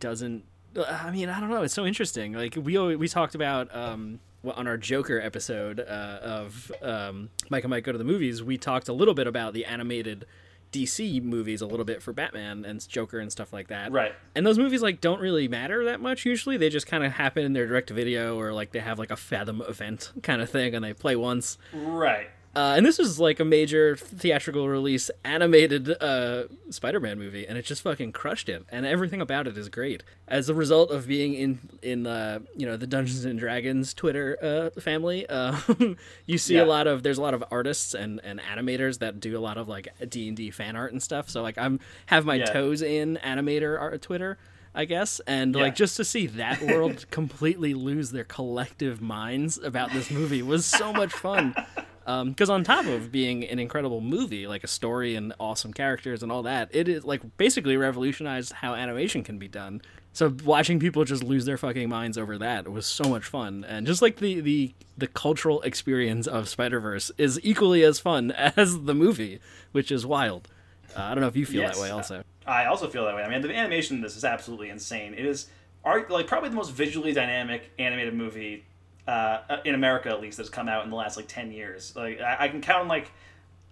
[0.00, 0.44] doesn't.
[0.76, 1.62] I mean, I don't know.
[1.62, 2.32] It's so interesting.
[2.34, 7.64] Like we always, we talked about um, on our Joker episode uh, of um, Mike
[7.64, 8.42] and Mike Go to the Movies.
[8.42, 10.26] We talked a little bit about the animated
[10.72, 13.92] DC movies a little bit for Batman and Joker and stuff like that.
[13.92, 14.12] Right.
[14.34, 16.56] And those movies like don't really matter that much usually.
[16.56, 19.16] They just kind of happen in their direct video or like they have like a
[19.16, 21.58] Fathom event kind of thing and they play once.
[21.72, 22.28] Right.
[22.56, 27.66] Uh, and this was like a major theatrical release animated uh, Spider-Man movie, and it
[27.66, 28.64] just fucking crushed it.
[28.70, 30.02] And everything about it is great.
[30.26, 34.38] As a result of being in in uh, you know the Dungeons and Dragons Twitter
[34.74, 35.54] uh, family, uh,
[36.26, 36.62] you see Yeah.
[36.62, 39.58] a lot of there's a lot of artists and, and animators that do a lot
[39.58, 41.28] of like D and D fan art and stuff.
[41.28, 42.46] So like I'm have my Yeah.
[42.46, 44.38] toes in animator art Twitter.
[44.74, 45.62] I guess, and Yeah.
[45.62, 50.66] like just to see that world completely lose their collective minds about this movie was
[50.66, 51.54] so much fun
[52.06, 56.30] because on top of being an incredible movie like a story and awesome characters and
[56.30, 61.04] all that it is like basically revolutionized how animation can be done so watching people
[61.04, 64.40] just lose their fucking minds over that was so much fun and just like the
[64.40, 69.40] the the cultural experience of spider-verse is equally as fun as the movie
[69.72, 70.48] which is wild
[70.96, 71.76] uh, i don't know if you feel Yes.
[71.76, 73.24] that way also I also feel that way.
[73.24, 75.14] I mean, the animation in this is absolutely insane.
[75.14, 75.48] It is
[75.84, 78.64] art, like probably the most visually dynamic animated movie
[79.06, 81.94] uh, in America, at least, that's come out in the last like ten years.
[81.96, 83.12] Like I, I can count on like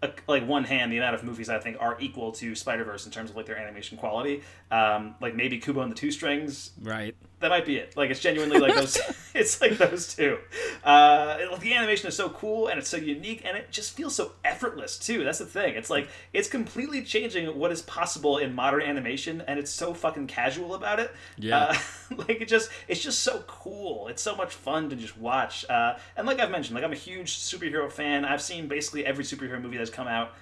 [0.03, 3.07] a, like one hand the amount of movies I think are equal to Spider Verse
[3.07, 4.43] in terms of like their animation quality.
[4.71, 6.73] Um, like maybe Kubo and the Two Strings.
[6.81, 7.95] right That might be it.
[7.95, 8.97] Like it's genuinely like those.
[9.35, 10.39] it's like those two.
[10.83, 14.15] Uh, it- the animation is so cool and it's so unique and it just feels
[14.15, 15.25] so effortless too.
[15.25, 15.75] That's the thing.
[15.75, 20.27] It's like it's completely changing what is possible in modern animation and it's so fucking
[20.27, 21.15] casual about it.
[21.37, 21.59] Yeah.
[21.59, 21.77] Uh,
[22.17, 24.09] like it just it's just so cool.
[24.09, 25.67] It's so much fun to just watch.
[25.69, 28.25] Uh, and like I've mentioned, like I'm a huge superhero fan.
[28.25, 30.33] I've seen basically every superhero movie that's come out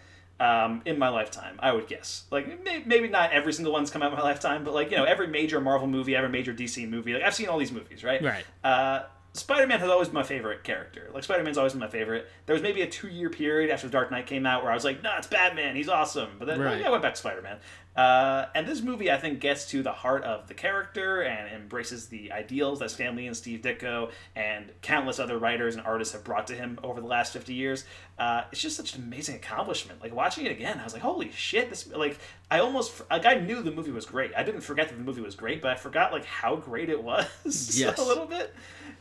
[0.42, 1.56] um, in my lifetime.
[1.60, 2.24] I would guess.
[2.30, 4.96] Like may- maybe not every single one's come out in my lifetime, but like you
[4.96, 7.14] know every major Marvel movie, every major DC movie.
[7.14, 8.22] Like I've seen all these movies, right?
[8.22, 8.44] Right.
[8.64, 11.08] Uh, Spider-Man has always been my favorite character.
[11.14, 12.28] Like Spider-Man's always been my favorite.
[12.44, 14.84] There was maybe a two-year period after The Dark Knight came out where I was
[14.84, 15.74] like, "Nah, it's Batman.
[15.74, 16.84] He's awesome." But then Right.
[16.84, 17.56] I went back to Spider-Man.
[17.94, 22.08] Uh, and this movie, I think, gets to the heart of the character and embraces
[22.08, 26.24] the ideals that Stan Lee and Steve Ditko and countless other writers and artists have
[26.24, 27.84] brought to him over the last 50 years.
[28.18, 30.00] Uh, it's just such an amazing accomplishment.
[30.00, 32.18] Like watching it again, I was like, "Holy shit!" This like
[32.50, 34.32] I almost like I knew the movie was great.
[34.36, 37.02] I didn't forget that the movie was great, but I forgot like how great it
[37.02, 37.26] was
[37.78, 37.98] Yes.
[37.98, 38.54] a little bit.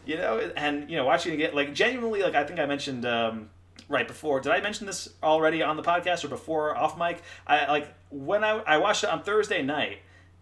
[0.06, 3.06] You know, and you know, watching it again, like genuinely, like I think I mentioned.
[3.06, 3.50] Um,
[3.88, 4.40] right before.
[4.40, 7.22] Did I mention this already on the podcast or before off mic?
[7.46, 10.00] I like when I I watched it on Thursday night,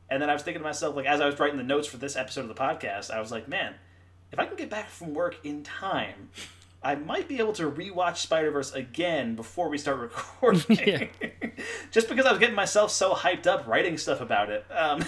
[0.10, 1.98] and then I was thinking to myself, like as I was writing the notes for
[1.98, 3.76] this episode of the podcast, I was like, man,
[4.32, 6.30] if I can get back from work in time.
[6.82, 10.78] I might be able to rewatch Spider Verse again before we start recording.
[10.88, 11.08] Yeah.
[11.92, 15.04] Just because I was getting myself so hyped up writing stuff about it, um,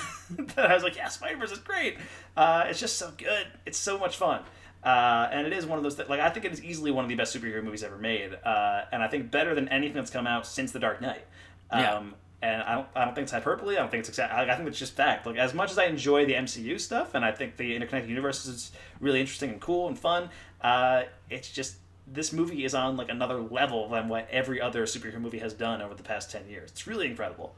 [0.56, 1.98] that I was like, "Yeah, Spider Verse is great.
[2.36, 3.48] Uh, it's just so good.
[3.66, 4.42] It's so much fun."
[4.84, 7.06] Uh, and it is one of those that, like, I think it is easily one
[7.06, 8.34] of the best superhero movies ever made.
[8.44, 11.24] Uh, and I think better than anything that's come out since The Dark Knight.
[11.70, 12.02] Um, Yeah.
[12.44, 13.76] And I don't, I don't think it's hyperbole.
[13.76, 14.34] I don't think it's exact.
[14.34, 15.26] I think it's just fact.
[15.28, 18.46] Like as much as I enjoy the MCU stuff, and I think the interconnected universe
[18.46, 20.30] is really interesting and cool and fun.
[20.62, 21.76] Uh, it's just
[22.08, 25.82] this movie is on like another level than what every other superhero movie has done
[25.82, 26.72] over the past ten years.
[26.72, 27.56] It's really incredible.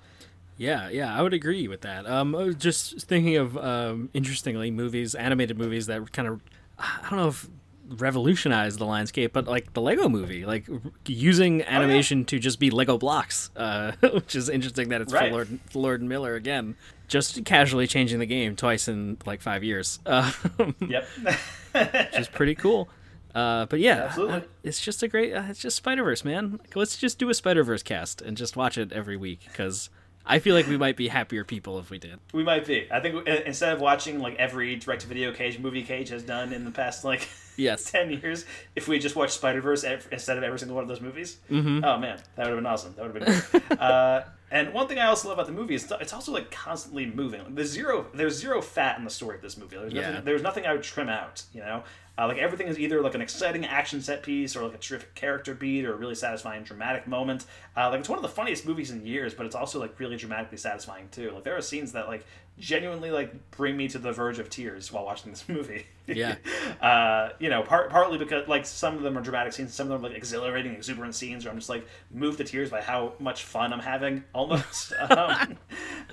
[0.58, 2.06] Yeah, yeah, I would agree with that.
[2.06, 6.42] Um, just thinking of um, interestingly movies, animated movies that kind of,
[6.78, 7.50] I don't know if
[7.88, 10.66] revolutionized the landscape, but like the Lego Movie, like
[11.06, 15.30] using animation to just be Lego blocks, uh, which is interesting that it's Right.
[15.30, 16.76] for Lord, Lord Miller again,
[17.08, 20.32] just casually changing the game twice in like five years, uh,
[20.88, 21.08] Yep.
[21.74, 22.90] which is pretty cool.
[23.36, 24.36] Uh, but yeah, Absolutely.
[24.38, 25.34] uh, it's just a great.
[25.34, 26.60] Uh, it's just Spider Verse, man.
[26.76, 29.90] Let's just do a Spider Verse cast and just watch it every week because
[30.24, 32.20] I feel like we might be happier people if we did.
[32.32, 32.88] We might be.
[32.92, 36.64] I think uh, instead of watching like every direct-to-video Cage movie Cage has done in
[36.64, 37.86] the past like Yes.
[37.92, 41.02] ten years, if we just watched Spider Verse instead of every single one of those
[41.02, 41.84] movies, mm-hmm.
[41.84, 42.94] oh man, that would have been awesome.
[42.96, 43.80] That would have been great.
[43.80, 47.08] uh, and one thing I also love about the movie is it's also like constantly
[47.08, 47.42] moving.
[47.56, 49.78] There's zero, there's zero fat in the story of this movie.
[49.78, 50.10] There's Yeah.
[50.12, 51.42] nothing, there's nothing I would trim out.
[51.54, 51.84] You know,
[52.20, 55.16] uh, like everything is either like an exciting action set piece or like a terrific
[55.16, 57.46] character beat or a really satisfying dramatic moment.
[57.76, 60.18] Uh, like it's one of the funniest movies in years, but it's also like really
[60.18, 61.32] dramatically satisfying too.
[61.32, 62.24] Like there are scenes that like
[62.60, 65.86] genuinely like bring me to the verge of tears while watching this movie.
[66.08, 66.36] Yeah.
[66.82, 69.92] uh, you know, part, partly because like some of them are dramatic scenes, some of
[69.92, 73.14] them are like exhilarating, exuberant scenes where I'm just like moved to tears by how
[73.20, 74.94] much fun I'm having almost.
[75.10, 75.58] um,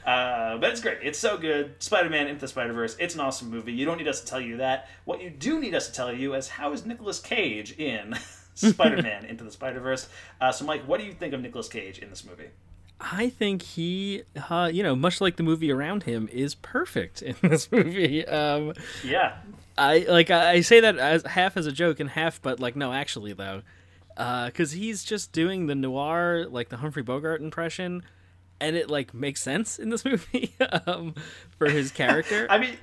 [0.06, 0.98] uh, but it's great.
[1.02, 1.74] It's so good.
[1.78, 2.96] Spider-Man Into the Spider-Verse.
[2.98, 3.72] It's an awesome movie.
[3.72, 4.88] You don't need us to tell you that.
[5.04, 8.16] What you do need us to tell you is how is Nicolas Cage in
[8.54, 10.08] Spider-Man into the Spider-Verse.
[10.40, 12.48] Uh, so, Mike, what do you think of Nicolas Cage in this movie?
[13.00, 17.36] I think he, uh, you know, much like the movie around him, is perfect in
[17.42, 18.26] this movie.
[18.26, 19.38] Um, yeah,
[19.78, 22.92] I like I say that as half as a joke and half, but like no,
[22.92, 23.62] actually though,
[24.08, 28.02] because uh, he's just doing the noir, like the Humphrey Bogart impression,
[28.60, 30.54] and it like makes sense in this movie
[30.86, 31.14] um,
[31.58, 32.46] for his character.
[32.50, 32.76] I mean,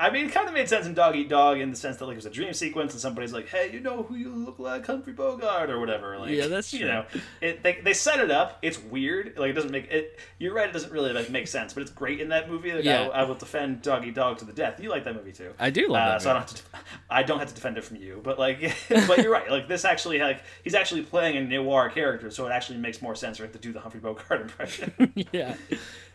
[0.00, 2.04] I mean, it kind of made sense in Dog Eat Dog in the sense that
[2.06, 4.60] like it was a dream sequence and somebody's like, "Hey, you know who you look
[4.60, 6.78] like, Humphrey Bogart or whatever." Like, yeah, that's true.
[6.80, 7.04] You know,
[7.40, 8.58] it, they, they set it up.
[8.62, 9.36] It's weird.
[9.36, 10.18] Like it doesn't make it.
[10.38, 10.68] You're right.
[10.68, 12.72] It doesn't really like make sense, but it's great in that movie.
[12.72, 13.08] Like, Yeah.
[13.08, 14.80] I, I will defend Dog Eat Dog to the death.
[14.80, 15.52] You like that movie too.
[15.58, 16.62] I do love Uh, that so I don't have to.
[17.10, 19.50] I don't have to defend it from you, but like, but you're right.
[19.50, 23.16] Like this actually, like he's actually playing a noir character, so it actually makes more
[23.16, 25.12] sense for him to do the Humphrey Bogart impression.
[25.32, 25.56] yeah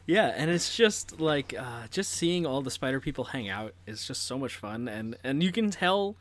[0.06, 4.06] yeah and it's just like uh, just seeing all the spider people hang out is
[4.06, 6.16] just so much fun and and you can tell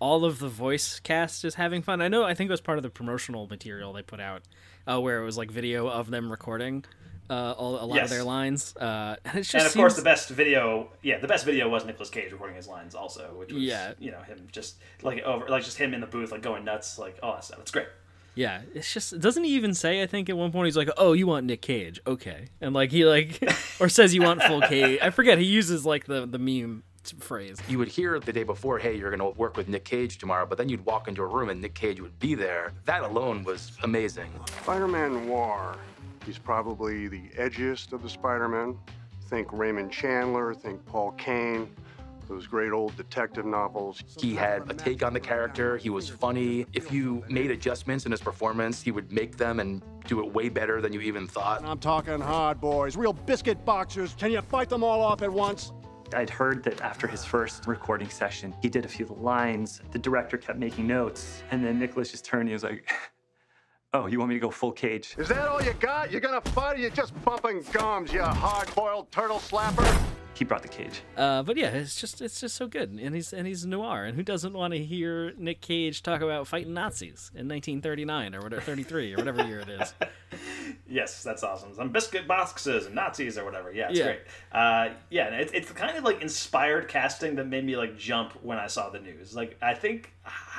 [0.00, 2.78] all of the voice cast is having fun i know i think it was part
[2.78, 4.42] of the promotional material they put out
[4.86, 6.84] uh, where it was like video of them recording
[7.30, 8.04] uh, all, a lot Yes.
[8.04, 11.28] of their lines uh, and it's just and of course, the best video, yeah, the
[11.28, 13.94] best video was Nicolas Cage recording his lines, also, which was, Yeah.
[13.98, 16.98] you know, him just like over, like just him in the booth, like going nuts,
[16.98, 17.60] like all that stuff.
[17.60, 17.86] It's great.
[18.34, 20.02] Yeah, it's just doesn't he even say?
[20.02, 22.00] I think at one point he's like, "Oh, you want Nick Cage?
[22.06, 23.42] Okay," and like he like
[23.80, 24.98] or says you want full Cage.
[25.02, 25.38] I forget.
[25.38, 26.82] He uses like the the meme
[27.18, 27.58] phrase.
[27.68, 30.46] You would hear the day before, hey, you're going to work with Nick Cage tomorrow,
[30.46, 32.72] but then you'd walk into a room and Nick Cage would be there.
[32.84, 34.30] That alone was amazing.
[34.62, 35.76] Spider-Man Noir.
[36.24, 38.78] He's probably the edgiest of the Spider-Men.
[39.26, 41.68] Think Raymond Chandler, think Paul Kane,
[42.28, 44.02] those great old detective novels.
[44.18, 45.76] He had a take on the character.
[45.76, 46.66] He was funny.
[46.72, 50.48] If you made adjustments in his performance, he would make them and do it way
[50.48, 51.64] better than you even thought.
[51.64, 54.14] I'm talking hard boys, real biscuit boxers.
[54.14, 55.72] Can you fight them all off at once?
[56.14, 59.80] I'd heard that after his first recording session, he did a few lines.
[59.92, 62.90] The director kept making notes, and then Nicolas just turned and he was like,
[63.94, 66.10] "Oh, you want me to go full cage?" Is that all you got?
[66.10, 69.88] You're gonna fight or you're just bumping gums, you hard-boiled turtle slapper?
[70.34, 71.02] He brought the cage.
[71.16, 74.16] Uh, but yeah, it's just it's just so good, and he's and he's noir, and
[74.16, 78.62] who doesn't want to hear Nick Cage talk about fighting Nazis in 1939 or whatever,
[78.62, 79.94] 33 or whatever year it is?
[80.88, 81.74] Yes, that's awesome.
[81.74, 83.72] Some biscuit boxes and Nazis or whatever.
[83.72, 84.04] Yeah, it's Yeah.
[84.04, 84.20] great.
[84.52, 88.58] Uh, yeah, it's, it's kind of like inspired casting that made me like jump when
[88.58, 89.34] I saw the news.
[89.34, 90.12] Like, I think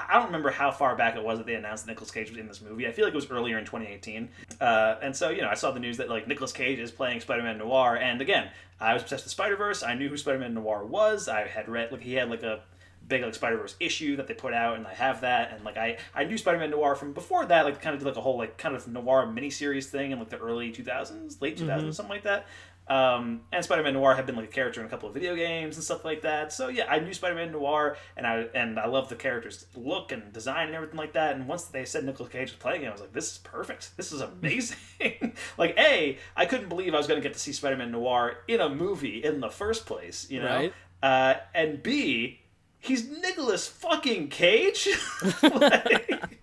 [0.10, 2.38] I don't remember how far back it was that they announced that Nicolas Cage was
[2.40, 2.88] in this movie.
[2.88, 4.30] I feel like it was earlier in 2018.
[4.60, 7.20] Uh, and so you know, I saw the news that like Nicolas Cage is playing
[7.22, 8.50] Spider-Man Noir, and again,
[8.84, 9.82] I was obsessed with Spider Verse.
[9.84, 11.28] I knew who Spider-Man Noir was.
[11.28, 12.62] I had read like he had like a
[13.08, 15.52] big like Spider Verse issue that they put out, and I have that.
[15.54, 18.08] And like I I knew Spider Man Noir from before that, like kind of did
[18.08, 21.42] like a whole like kind of noir miniseries thing in like the early two thousands,
[21.42, 21.92] late two Mm-hmm.
[21.92, 22.46] something like that.
[22.88, 25.36] Um, and Spider Man Noir had been like a character in a couple of video
[25.36, 26.52] games and stuff like that.
[26.52, 30.12] So yeah, I knew Spider Man Noir, and I and I love the character's look
[30.12, 31.36] and design and everything like that.
[31.36, 33.96] And once they said Nicolas Cage was playing it, I was like, this is perfect.
[33.96, 34.78] This is amazing.
[35.58, 38.40] like a, I couldn't believe I was going to get to see Spider Man Noir
[38.48, 40.30] in a movie in the first place.
[40.30, 40.56] You know.
[40.56, 40.74] Right.
[41.02, 42.40] Uh, and B,
[42.80, 44.90] he's Nicolas fucking Cage.
[45.44, 46.40] like,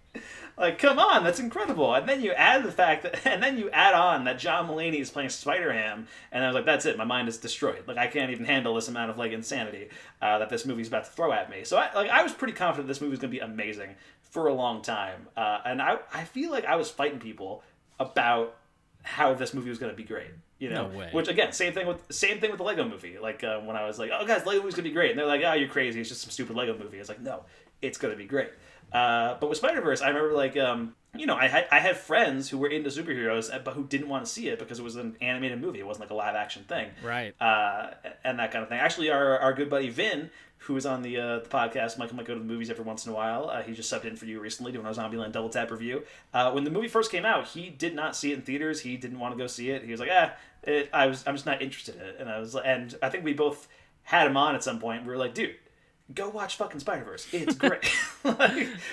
[0.61, 1.95] like, come on, that's incredible.
[1.95, 5.01] And then you add the fact that, and then you add on that John Mulaney
[5.01, 6.99] is playing Spider Ham, and I was like, that's it.
[6.99, 7.83] My mind is destroyed.
[7.87, 9.89] Like, I can't even handle this amount of like insanity
[10.21, 11.65] uh, that this movie's about to throw at me.
[11.65, 14.47] So, I like, I was pretty confident this movie was going to be amazing for
[14.47, 17.65] a long time, uh, and I, I feel like I was fighting people
[17.99, 18.57] about
[19.03, 20.31] how this movie was going to be great.
[20.59, 23.17] You know, No which again, same thing with same thing with the Lego Movie.
[23.19, 25.25] Like uh, when I was like, "Oh, guys, Lego Movie's gonna be great," and they're
[25.27, 25.99] like, "Oh, you're crazy.
[26.01, 27.45] It's just some stupid Lego movie." It's like, no,
[27.81, 28.51] it's gonna be great.
[28.93, 31.97] Uh, but with Spider Verse, I remember like, um, you know, I had I had
[31.97, 34.83] friends who were into superheroes, uh, but who didn't want to see it because it
[34.83, 35.81] was an animated movie.
[35.81, 37.35] It wasn't like a live action thing, Right.
[37.41, 37.91] uh,
[38.25, 38.79] and that kind of thing.
[38.79, 42.27] Actually, our, our good buddy Vin, who is on the uh, the podcast, Michael might
[42.27, 43.51] go to the movies every once in a while.
[43.51, 46.05] Uh, he just subbed in for you recently doing our Zombieland Double Tap review.
[46.33, 48.81] Uh, when the movie first came out, he did not see it in theaters.
[48.81, 49.83] He didn't want to go see it.
[49.85, 52.17] He was like, ah, it, I was I'm just not interested in it.
[52.21, 53.67] And I was and I think we both
[54.05, 55.03] had him on at some point.
[55.05, 55.57] We were like, dude.
[56.15, 57.27] Go watch fucking Spider Verse.
[57.33, 57.85] It's great.
[58.25, 58.39] like,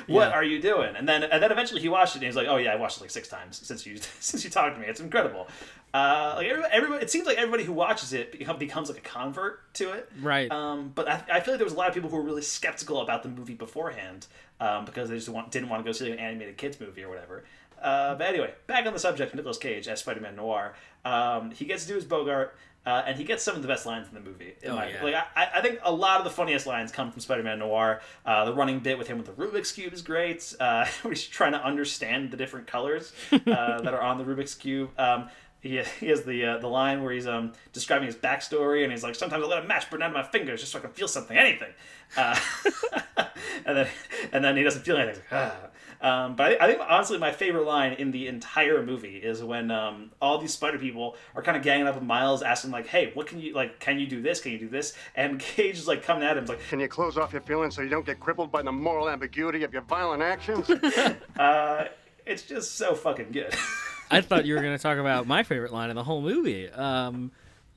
[0.08, 0.30] what Yeah.
[0.32, 0.96] are you doing?
[0.96, 2.98] And then, and then eventually he watched it, and he's like, "Oh yeah, I watched
[2.98, 4.88] it like six times since you since you talked to me.
[4.88, 5.48] It's incredible."
[5.94, 9.02] Uh, like everybody, everybody, it seems like everybody who watches it become, becomes like a
[9.02, 10.10] convert to it.
[10.22, 10.52] Right.
[10.52, 12.42] Um, but I, I feel like there was a lot of people who were really
[12.42, 14.28] skeptical about the movie beforehand
[14.60, 17.10] um, because they just want, didn't want to go see an animated kids movie or
[17.10, 17.46] whatever.
[17.82, 20.74] Uh, but anyway, back on the subject, Nicolas Cage as Spider-Man Noir.
[21.06, 22.56] Um, he gets to do his Bogart,
[22.88, 24.54] uh, and he gets some of the best lines in the movie.
[24.64, 25.04] in Oh, my- yeah.
[25.04, 28.02] Like I, I think a lot of the funniest lines come from Spider-Man Noir.
[28.26, 30.56] Uh, the running bit with him with the Rubik's cube is great.
[30.60, 34.90] Uh, he's trying to understand the different colors uh, that are on the Rubik's cube.
[34.98, 38.92] Um, he, he has the uh, the line where he's um, describing his backstory, and
[38.92, 40.82] he's like, "Sometimes I let a match burn out of my fingers just so I
[40.84, 41.74] can feel something, anything."
[42.16, 42.40] Uh,
[43.66, 43.88] and then
[44.32, 45.16] and then he doesn't feel anything.
[45.24, 45.68] He's like, ah.
[46.02, 49.72] Um, but I, I think honestly, my favorite line in the entire movie is when
[49.72, 53.12] um, all these spider people are kind of ganging up with Miles, asking like, "Hey,
[53.14, 53.80] what can you like?
[53.80, 54.40] Can you do this?
[54.40, 57.18] Can you do this?" And Cage is like coming at him, like, Can you close
[57.18, 60.22] off your feelings so you don't get crippled by the moral ambiguity of your violent
[60.22, 60.70] actions?
[61.40, 61.86] uh,
[62.26, 63.56] "It's just so fucking good."
[64.10, 66.70] I thought you were going to talk about my favorite line in the whole movie,
[66.70, 67.32] um,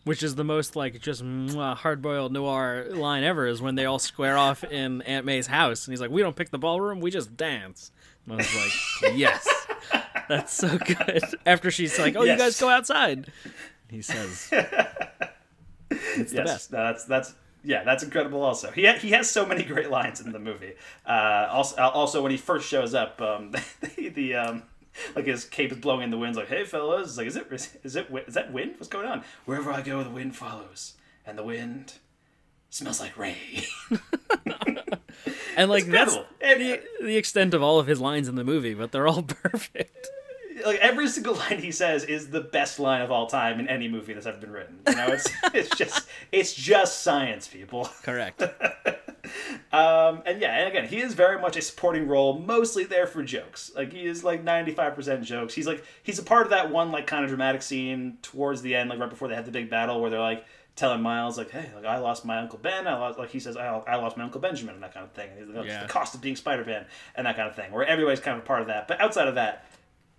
[0.04, 3.46] which is the most like just hard boiled noir line ever.
[3.46, 6.36] Is when they all square off in Aunt May's house, and he's like, "We don't
[6.36, 7.90] pick the ballroom, we just dance."
[8.26, 8.54] And I was
[9.02, 9.48] like, "Yes,
[10.28, 12.38] that's so good." After she's like, "Oh, Yes.
[12.38, 13.26] you guys go outside,"
[13.88, 14.48] he says,
[15.90, 18.42] "It's the yes, best." That's that's yeah, that's incredible.
[18.42, 20.72] Also, he ha- he has so many great lines in the movie.
[21.06, 23.52] Uh, also, also when he first shows up, um,
[23.96, 24.62] the, the um,
[25.16, 26.36] like his cape is blowing in the wind.
[26.36, 28.74] Like, hey fellas, it's like, is it is, is it is that wind?
[28.76, 29.24] What's going on?
[29.44, 30.94] Wherever I go, the wind follows,
[31.26, 31.94] and the wind
[32.70, 33.36] smells like rain.
[35.56, 38.92] And like that's the, the extent of all of his lines in the movie, but
[38.92, 40.08] they're all perfect.
[40.64, 43.88] Like every single line he says is the best line of all time in any
[43.88, 44.78] movie that's ever been written.
[44.88, 47.88] You know, it's it's just it's just science, people.
[48.02, 48.42] Correct.
[49.72, 53.22] Um, and yeah, and again, he is very much a supporting role, mostly there for
[53.22, 53.70] jokes.
[53.76, 55.54] Like he is like ninety five percent jokes.
[55.54, 58.74] He's like he's a part of that one like kind of dramatic scene towards the
[58.74, 60.44] end, like right before they have the big battle, where they're like
[60.74, 62.88] telling Miles like, "Hey, like I lost my uncle Ben.
[62.88, 65.12] I lost like he says I, I lost my uncle Benjamin and that kind of
[65.12, 65.30] thing.
[65.54, 65.82] Like, Yeah.
[65.82, 67.70] The cost of being Spider Man and that kind of thing.
[67.70, 68.88] Where everybody's kind of a part of that.
[68.88, 69.69] But outside of that,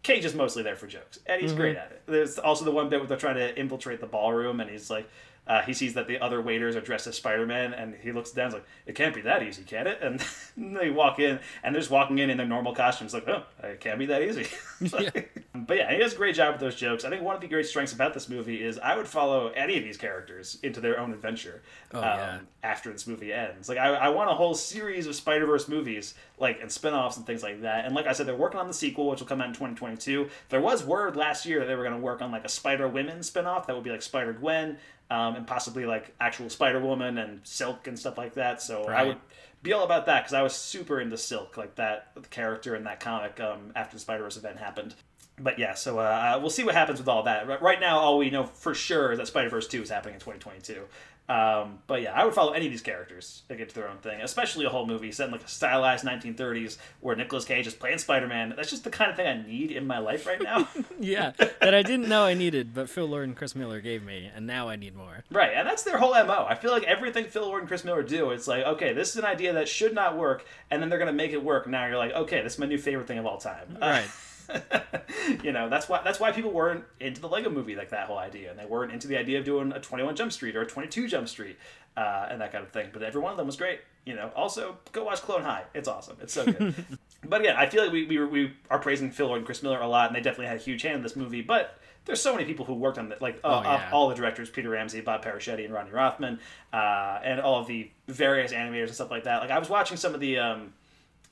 [0.04, 1.58] Cage is mostly there for jokes, and he's Mhm.
[1.58, 2.02] great at it.
[2.08, 5.08] There's also the one bit where they're trying to infiltrate the ballroom, and he's like,
[5.52, 8.32] uh, he sees that the other waiters are dressed as Spider Man, and he looks
[8.32, 10.00] down, and is like, it can't be that easy, can it?
[10.02, 10.24] And
[10.80, 13.82] they walk in, and they're just walking in in their normal costumes, like, oh, it
[13.82, 14.48] can't be that easy.
[15.54, 17.06] But yeah, he does a great job with those jokes.
[17.06, 19.78] I think one of the great strengths about this movie is I would follow any
[19.78, 21.62] of these characters into their own adventure
[21.94, 22.40] Oh, um, yeah.
[22.64, 23.70] after this movie ends.
[23.70, 27.18] Like, I, I want a whole series of Spider Verse movies, like and spin offs
[27.18, 27.86] and things like that.
[27.86, 30.30] And like I said, they're working on the sequel, which will come out in 2022.
[30.50, 32.88] There was word last year that they were going to work on like a Spider
[32.88, 34.78] Women spin off that would be like Spider Gwen
[35.12, 38.62] um, and possibly like actual Spider Woman and Silk and stuff like that.
[38.62, 39.18] So I would
[39.62, 43.00] be all about that because I was super into Silk, like that character in that
[43.00, 44.96] comic um, after the Spider Verse event happened.
[45.40, 47.48] But yeah, so uh, we'll see what happens with all that.
[47.48, 50.14] Right- Right now, all we know for sure is that Spider Verse Two is happening
[50.16, 50.84] in 2022.
[51.30, 53.98] Um, but yeah, I would follow any of these characters that get to their own
[54.00, 57.74] thing, especially a whole movie set in like a stylized 1930s where Nicolas Cage is
[57.74, 58.54] playing Spider Man.
[58.56, 60.68] That's just the kind of thing I need in my life right now.
[61.00, 64.30] yeah, that I didn't know I needed, but Phil Lord and Chris Miller gave me,
[64.36, 65.24] and now I need more.
[65.32, 66.46] Right, and that's their whole MO.
[66.50, 69.18] I feel like everything Phil Lord and Chris Miller do, it's like, okay, this is
[69.18, 71.66] an idea that should not work, and then they're gonna make it work.
[71.66, 73.78] Now you're like, okay, this is my new favorite thing of all time.
[73.80, 74.10] Right.
[75.44, 78.18] you know, that's why that's why people weren't into the Lego movie, like that whole
[78.18, 80.68] idea, and they weren't into the idea of doing a 21 Jump Street or a
[80.68, 81.58] 22 Jump Street,
[81.98, 82.90] uh, and that kind of thing.
[82.94, 83.82] But every one of them was great.
[84.06, 85.64] You know, also go watch Clone High.
[85.74, 86.18] It's awesome.
[86.22, 86.74] It's so good.
[87.24, 89.80] but again, I feel like we, we, we are praising Phil Lord and Chris Miller
[89.80, 91.42] a lot, and they definitely had a huge hand in this movie.
[91.42, 93.90] But there's so many people who worked on it, like uh, Oh, uh, yeah.
[93.94, 96.40] all the directors, Peter Ramsey, Bob Persichetti, and Rodney Rothman,
[96.74, 99.42] uh, and all of the various animators and stuff like that.
[99.42, 100.74] Like I was watching some of the um,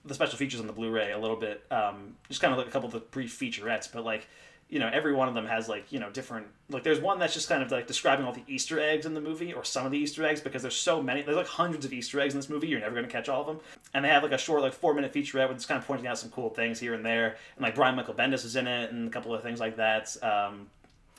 [0.05, 2.71] the special features on the Blu-ray a little bit, um, just kind of like a
[2.71, 4.27] couple of the brief featurettes, but like
[4.69, 7.33] you know every one of them has like you know different like there's one that's
[7.33, 9.91] just kind of like describing all the Easter eggs in the movie or some of
[9.91, 12.49] the Easter eggs because there's so many there's like hundreds of Easter eggs in this
[12.49, 13.59] movie you're never going to catch all of them
[13.95, 16.05] and they have like a short like four minute featurette with just kind of pointing
[16.05, 18.91] out some cool things here and there and like Brian Michael Bendis is in it
[18.91, 20.15] and a couple of things like that.
[20.23, 20.67] Um,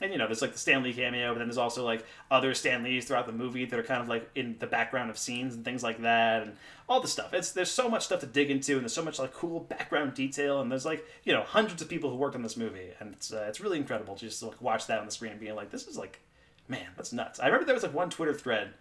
[0.01, 3.05] and you know, there's like the Stanley cameo, but then there's also like other Stanleys
[3.05, 5.83] throughout the movie that are kind of like in the background of scenes and things
[5.83, 6.57] like that, and
[6.89, 7.35] all the stuff.
[7.35, 10.15] It's there's so much stuff to dig into, and there's so much like cool background
[10.15, 13.13] detail, and there's like you know hundreds of people who worked on this movie, and
[13.13, 15.55] it's uh, it's really incredible to just like watch that on the screen and being
[15.55, 16.21] like, this is like,
[16.67, 17.39] man, that's nuts.
[17.39, 18.75] I remember there was like one Twitter thread.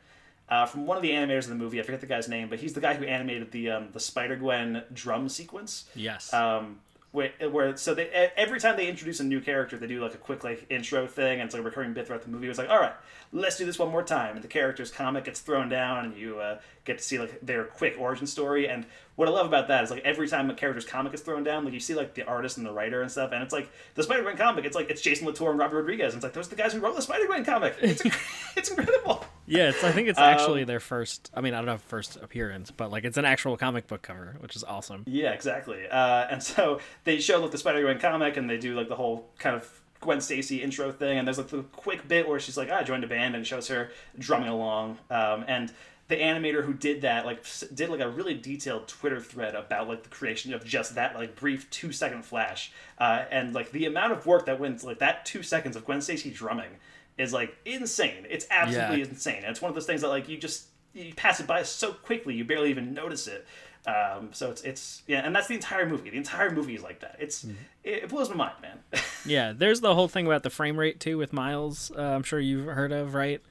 [0.47, 2.59] Uh, from one of the animators in the movie, I forget the guy's name, but
[2.59, 5.87] he's the guy who animated the um, the Spider Gwen drum sequence.
[5.93, 6.33] Yes.
[6.33, 6.79] Um,
[7.11, 10.17] where, where so they every time they introduce a new character, they do like a
[10.17, 12.47] quick like intro thing, and it's like a recurring bit throughout the movie.
[12.47, 12.93] It's like, all right,
[13.31, 16.39] let's do this one more time, and the character's comic gets thrown down, and you
[16.39, 18.67] uh, get to see like their quick origin story.
[18.67, 21.43] And what I love about that is like every time a character's comic is thrown
[21.43, 23.69] down, like you see like the artist and the writer and stuff, and it's like
[23.95, 24.65] the Spider Man comic.
[24.65, 26.13] It's like it's Jason Latour and Robert Rodriguez.
[26.13, 27.75] And it's like those are the guys who wrote the Spider Man comic.
[27.81, 28.01] It's,
[28.55, 29.25] it's incredible.
[29.45, 31.31] Yeah, it's, I think it's Um, actually their first.
[31.33, 34.37] I mean, I don't know first appearance, but like it's an actual comic book cover,
[34.39, 35.03] which is awesome.
[35.07, 35.87] Yeah, exactly.
[35.87, 38.95] Uh, and so they show like the Spider Gwen comic, and they do like the
[38.95, 42.57] whole kind of Gwen Stacy intro thing, and there's like the quick bit where she's
[42.57, 44.97] like, "Ah, "I joined a band," and shows her drumming along.
[45.09, 45.71] Um, and
[46.07, 47.43] the animator who did that like
[47.73, 51.35] did like a really detailed Twitter thread about like the creation of just that like
[51.35, 54.99] brief two second flash, uh, and like the amount of work that went into, like
[54.99, 56.77] that two seconds of Gwen Stacy drumming
[57.17, 58.25] is like insane.
[58.29, 59.05] It's absolutely Yeah.
[59.09, 59.37] insane.
[59.43, 61.91] And it's one of those things that like you just you pass it by so
[61.93, 63.45] quickly you barely even notice it.
[63.87, 66.09] Um, so it's it's yeah, and that's the entire movie.
[66.09, 67.15] The entire movie is like that.
[67.19, 67.55] It's Mm-hmm.
[67.83, 68.79] it, it blows my mind, man.
[69.25, 71.91] yeah, there's the whole thing about the frame rate too with Miles.
[71.97, 73.41] Uh, I'm sure you've heard of, right?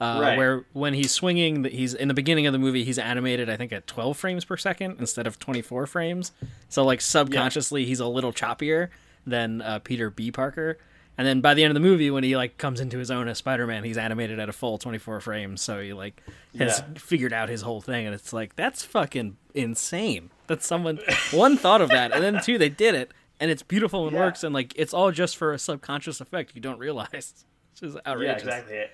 [0.00, 0.36] Uh, Right.
[0.38, 3.72] Where when he's swinging, he's in the beginning of the movie, he's animated, I think,
[3.72, 6.32] at 12 frames per second instead of 24 frames.
[6.68, 8.88] So like subconsciously, he's a little choppier
[9.26, 10.30] than uh, Peter B.
[10.30, 10.78] Parker.
[11.18, 13.26] And then by the end of the movie, when he like comes into his own
[13.28, 15.62] as Spider-Man, he's animated at a full 24 frames.
[15.62, 16.22] So he like
[16.58, 16.98] has Yeah.
[16.98, 20.30] figured out his whole thing, and it's like that's fucking insane.
[20.48, 20.98] That someone
[21.32, 24.22] one thought of that, and then two they did it, and it's beautiful and Yeah.
[24.24, 27.08] works, and like it's all just for a subconscious effect you don't realize.
[27.78, 28.84] It's just Yeah, exactly.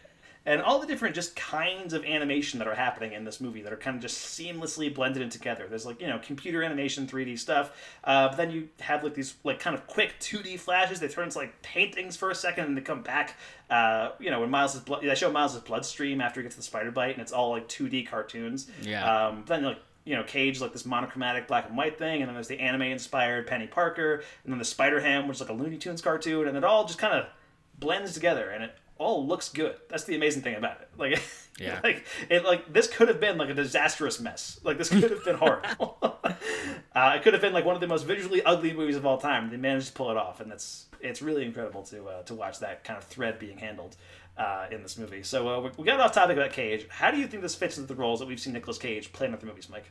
[0.45, 3.73] And all the different just kinds of animation that are happening in this movie that
[3.73, 5.67] are kind of just seamlessly blended in together.
[5.69, 7.71] There's like you know computer animation, 3D stuff,
[8.03, 10.99] uh, but then you have like these like kind of quick 2D flashes.
[10.99, 13.37] They turn into like paintings for a second and they come back.
[13.71, 16.91] Uh, you know when Miles' blood, they show Miles' bloodstream after he gets the spider
[16.91, 18.69] bite, and it's all like 2D cartoons.
[18.83, 19.29] Yeah.
[19.29, 22.35] Um, then like you know Cage like this monochromatic black and white thing, and then
[22.35, 25.55] there's the anime inspired Peni Parker, and then the Spider Ham, which is like a
[25.55, 27.27] Looney Tunes cartoon, and it all just kind of
[27.79, 29.77] blends together, and it all looks good.
[29.89, 30.89] That's the amazing thing about it.
[30.97, 31.21] Like,
[31.61, 31.81] Yeah.
[31.85, 34.59] like it like this could have been like a disastrous mess.
[34.65, 35.99] Like this could have been horrible.
[36.95, 39.19] uh, it could have been like one of the most visually ugly movies of all
[39.19, 39.51] time.
[39.51, 42.61] They managed to pull it off, and that's it's really incredible to uh, to watch
[42.61, 43.97] that kind of thread being handled.
[44.35, 46.87] Uh, in this movie, so uh, we- we got off topic about Cage.
[46.89, 49.35] How do you think this fits into the roles that we've seen Nicolas Cage playing
[49.35, 49.91] in the movies, Mike?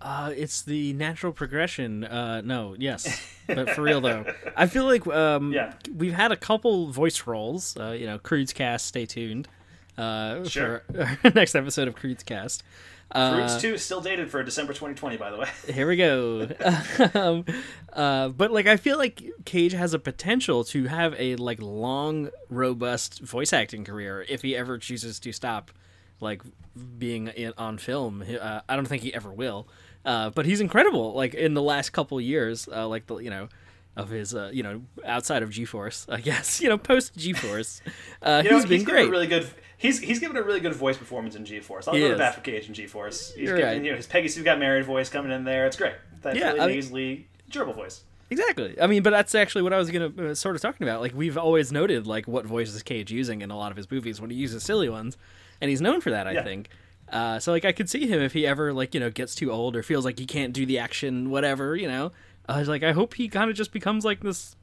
[0.00, 2.04] Uh, it's the natural progression.
[2.04, 4.24] Uh, no, yes, but for real though,
[4.56, 5.72] I feel like um, Yeah.
[5.94, 7.76] we've had a couple voice roles.
[7.76, 8.86] Uh, you know, Croods cast.
[8.86, 9.48] Stay tuned.
[9.96, 10.82] Uh, Sure.
[10.92, 12.62] for our next episode of Croods cast.
[13.10, 15.48] Uh, Croods two still dated for December 2020, by the way.
[15.72, 16.48] Here we go.
[17.14, 17.44] um,
[17.92, 22.28] uh, but like, I feel like Cage has a potential to have a like long,
[22.50, 25.70] robust voice acting career if he ever chooses to stop,
[26.20, 26.42] like
[26.98, 28.22] being in, on film.
[28.40, 29.66] Uh, I don't think he ever will.
[30.04, 31.12] Uh, but he's incredible.
[31.14, 33.48] Like in the last couple years, uh, like the you know.
[33.98, 37.80] Of his, uh, you know, outside of G-force, I guess, you know, post G-force,
[38.20, 39.10] uh, You know, he's been given great.
[39.10, 39.48] Really good.
[39.78, 41.88] He's he's given a really good voice performance in G Force.
[41.88, 43.32] I'll He go bat for Cage in G Force.
[43.32, 43.82] He's You're given, right.
[43.82, 45.64] you know, his Peggy Sue got married voice coming in there.
[45.64, 45.94] It's great.
[46.20, 48.02] That Yeah, really I mean- nasally, durable voice.
[48.28, 48.78] Exactly.
[48.78, 51.00] I mean, but that's actually what I was gonna uh, sort of talking about.
[51.00, 53.90] Like we've always noted like what voice is Cage using in a lot of his
[53.90, 55.16] movies when he uses silly ones,
[55.60, 56.26] and he's known for that.
[56.26, 56.44] I Yeah.
[56.44, 56.68] think.
[57.08, 59.52] Uh, so like I could see him if he ever like you know gets too
[59.52, 62.12] old or feels like he can't do the action, whatever you know.
[62.48, 64.56] I was like, I hope he kind of just becomes like this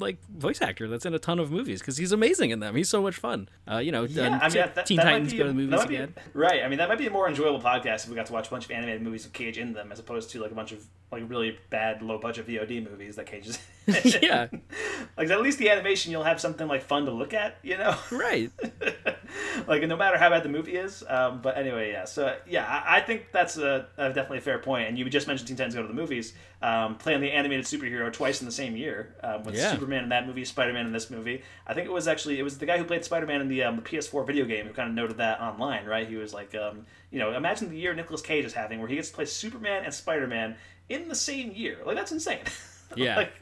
[0.00, 2.74] like voice actor that's in a ton of movies because he's amazing in them.
[2.76, 3.48] He's so much fun.
[3.70, 5.84] Uh, you know, Yeah, I mean, that, Teen that Titans be go to the movies
[5.86, 6.14] be- again.
[6.34, 6.62] right.
[6.64, 8.50] I mean, that might be a more enjoyable podcast if we got to watch a
[8.50, 10.84] bunch of animated movies with Cage in them, as opposed to like a bunch of
[11.10, 13.58] like really bad, low budget VOD movies that Cage is.
[13.86, 14.20] in.
[14.22, 14.48] yeah,
[15.16, 17.56] like at least the animation, you'll have something like fun to look at.
[17.62, 17.96] You know.
[18.12, 18.50] right.
[19.66, 21.02] like no matter how bad the movie is.
[21.08, 22.04] Um, but anyway, yeah.
[22.04, 24.88] So yeah, I, I think that's a, a definitely a fair point.
[24.88, 28.12] And you just mentioned Teen Titans Go to the Movies, um, playing the animated superhero
[28.12, 29.72] twice in the same year um, with Yeah.
[29.88, 31.42] Superman in that movie, Spider Man in this movie.
[31.66, 33.62] I think it was actually it was the guy who played Spider Man in the,
[33.62, 36.06] um, the PS4 video game who kind of noted that online, right?
[36.06, 38.96] He was like, um, you know, imagine the year Nicolas Cage is having where he
[38.96, 40.56] gets to play Superman and Spider Man
[40.90, 41.78] in the same year.
[41.84, 42.40] Like that's insane.
[42.96, 43.16] Yeah.
[43.16, 43.32] like,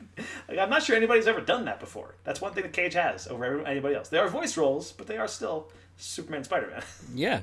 [0.48, 2.16] like I'm not sure anybody's ever done that before.
[2.24, 4.08] That's one thing that Cage has over anybody else.
[4.08, 6.82] They are voice roles, but they are still Superman, Spider Man.
[7.14, 7.42] Yeah.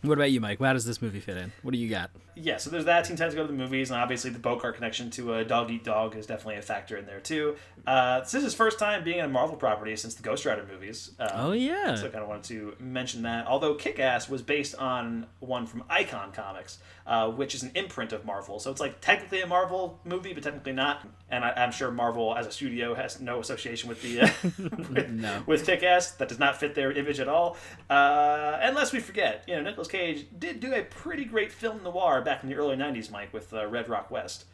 [0.00, 0.58] What about you, Mike?
[0.58, 1.52] How does this movie fit in?
[1.60, 2.10] What do you got?
[2.36, 3.04] Yeah, so there's that.
[3.04, 5.84] Teen Titans Go to the Movies, and obviously the Bogart connection to uh, Dog Eat
[5.84, 7.56] Dog is definitely a factor in there too.
[7.86, 10.66] Uh, this is his first time being in a Marvel property since the Ghost Rider
[10.70, 11.12] movies.
[11.18, 11.94] Um, Oh, yeah.
[11.96, 13.46] So I kind of wanted to mention that.
[13.46, 18.12] Although Kick Ass was based on one from Icon Comics, uh, which is an imprint
[18.12, 18.58] of Marvel.
[18.58, 21.06] So it's like technically a Marvel movie, but technically not.
[21.30, 24.28] And I, I'm sure Marvel as a studio has no association with the uh,
[24.92, 25.42] with, No.
[25.46, 26.12] with Kick Ass.
[26.12, 27.56] That does not fit their image at all.
[27.90, 32.22] Uh, unless we forget, you know, Nicolas Cage did do a pretty great film noir
[32.24, 34.44] back in the early '90s, Mike, with uh, Red Rock West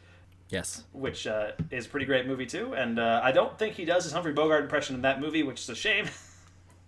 [0.49, 0.83] Yes.
[0.91, 2.73] which uh, is a pretty great movie too.
[2.75, 5.61] And uh, I don't think he does his Humphrey Bogart impression in that movie, which
[5.61, 6.07] is a shame.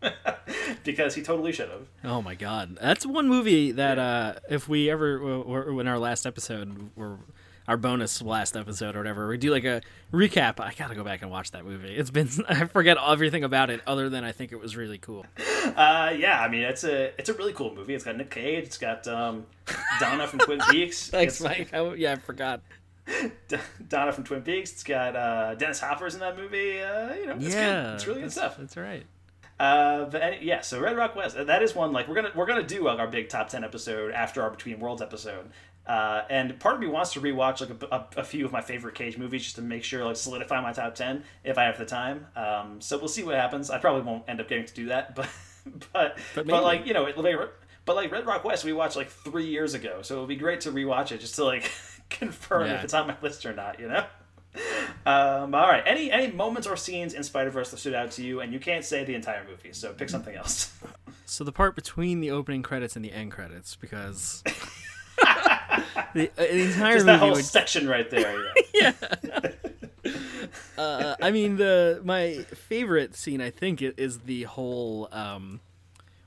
[0.83, 1.87] because he totally should have.
[2.03, 6.89] Oh my god, that's one movie that uh, if we ever in our last episode
[6.97, 7.19] or
[7.67, 10.59] our bonus last episode or whatever, we do like a recap.
[10.59, 11.95] I gotta go back and watch that movie.
[11.95, 15.25] It's been I forget everything about it other than I think it was really cool.
[15.65, 17.93] Uh, yeah, I mean it's a it's a really cool movie.
[17.93, 18.65] It's got Nick Cage.
[18.65, 19.45] It's got um,
[19.99, 21.09] Donna from Twin Peaks.
[21.09, 21.73] Thanks, It's- Mike.
[21.73, 22.61] I, yeah, I forgot.
[23.89, 24.71] Donna from Twin Peaks.
[24.71, 26.79] It's got uh, Dennis Hopper's in that movie.
[26.81, 27.93] Uh, you know, it's yeah, good.
[27.95, 28.57] It's really good stuff.
[28.57, 29.05] That's right.
[29.59, 32.45] Uh, but any, yeah, so Red Rock West, that is one like we're gonna we're
[32.45, 35.49] gonna do like, our big top ten episode after our Between Worlds episode.
[35.85, 38.61] Uh, and part of me wants to rewatch like a, a, a few of my
[38.61, 41.77] favorite Cage movies just to make sure like solidify my top ten if I have
[41.77, 42.25] the time.
[42.35, 43.69] Um, so we'll see what happens.
[43.69, 45.27] I probably won't end up getting to do that, but
[45.91, 47.15] but But but, like you know, it,
[47.85, 50.37] but like Red Rock West we watched like three years ago, so it would be
[50.37, 51.69] great to rewatch it just to like
[52.09, 52.75] confirm Yeah.
[52.77, 53.79] if it's on my list or not.
[53.79, 54.05] You know.
[55.05, 55.83] Um, all right.
[55.85, 58.59] Any any moments or scenes in Spider Verse that stood out to you, and you
[58.59, 60.71] can't say the entire movie, so pick something else.
[61.25, 64.43] So the part between the opening credits and the end credits, because
[66.13, 68.35] the, uh, the entire Just movie that whole would section right there.
[68.73, 68.93] yeah.
[70.77, 75.59] uh, I mean, the my favorite scene I think is the whole, um,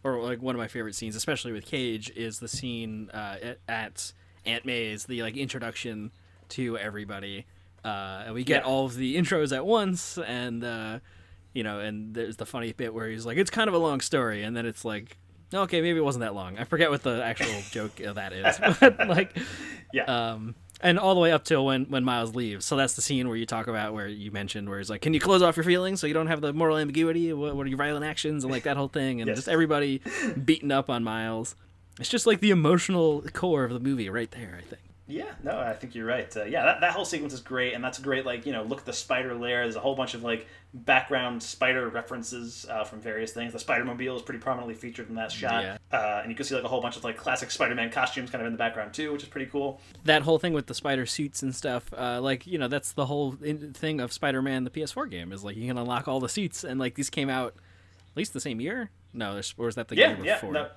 [0.04, 3.58] or like one of my favorite scenes, especially with Cage, is the scene uh, at,
[3.68, 4.12] at
[4.44, 6.10] Aunt May's, the like introduction
[6.50, 7.46] to everybody.
[7.84, 8.68] Uh, and we get Yeah.
[8.68, 10.98] all of the intros at once, and uh,
[11.52, 14.00] you know, and there's the funny bit where he's like, "It's kind of a long
[14.00, 15.18] story," and then it's like.
[15.54, 16.58] Okay, maybe it wasn't that long.
[16.58, 19.36] I forget what the actual joke of that is, but like,
[19.92, 20.04] yeah.
[20.04, 22.64] Um, and all the way up till when when Miles leaves.
[22.66, 25.14] So that's the scene where you talk about where you mentioned where he's like, "Can
[25.14, 27.32] you close off your feelings so you don't have the moral ambiguity?
[27.32, 29.38] What, what are your violent actions?" and like that whole thing, and Yes.
[29.38, 30.02] just everybody
[30.44, 31.54] beating up on Miles.
[31.98, 34.58] It's just like the emotional core of the movie right there.
[34.58, 34.82] I think.
[35.08, 36.36] Yeah, no, I think you're right.
[36.36, 38.64] Uh, yeah, that, that whole sequence is great, and that's a great like you know
[38.64, 39.62] look at the spider lair.
[39.62, 43.52] There's a whole bunch of like background spider references uh, from various things.
[43.52, 45.78] The Spider Mobile is pretty prominently featured in that shot, Yeah.
[45.92, 48.42] uh, and you can see like a whole bunch of like classic Spider-Man costumes kind
[48.42, 49.80] of in the background too, which is pretty cool.
[50.04, 53.06] That whole thing with the spider suits and stuff, uh, like you know, that's the
[53.06, 56.28] whole in- thing of Spider-Man, the PS4 game, is like you can unlock all the
[56.28, 58.90] suits, and like these came out at least the same year.
[59.14, 60.52] No, there's, or was that the yeah, yeah, before?
[60.52, 60.68] no,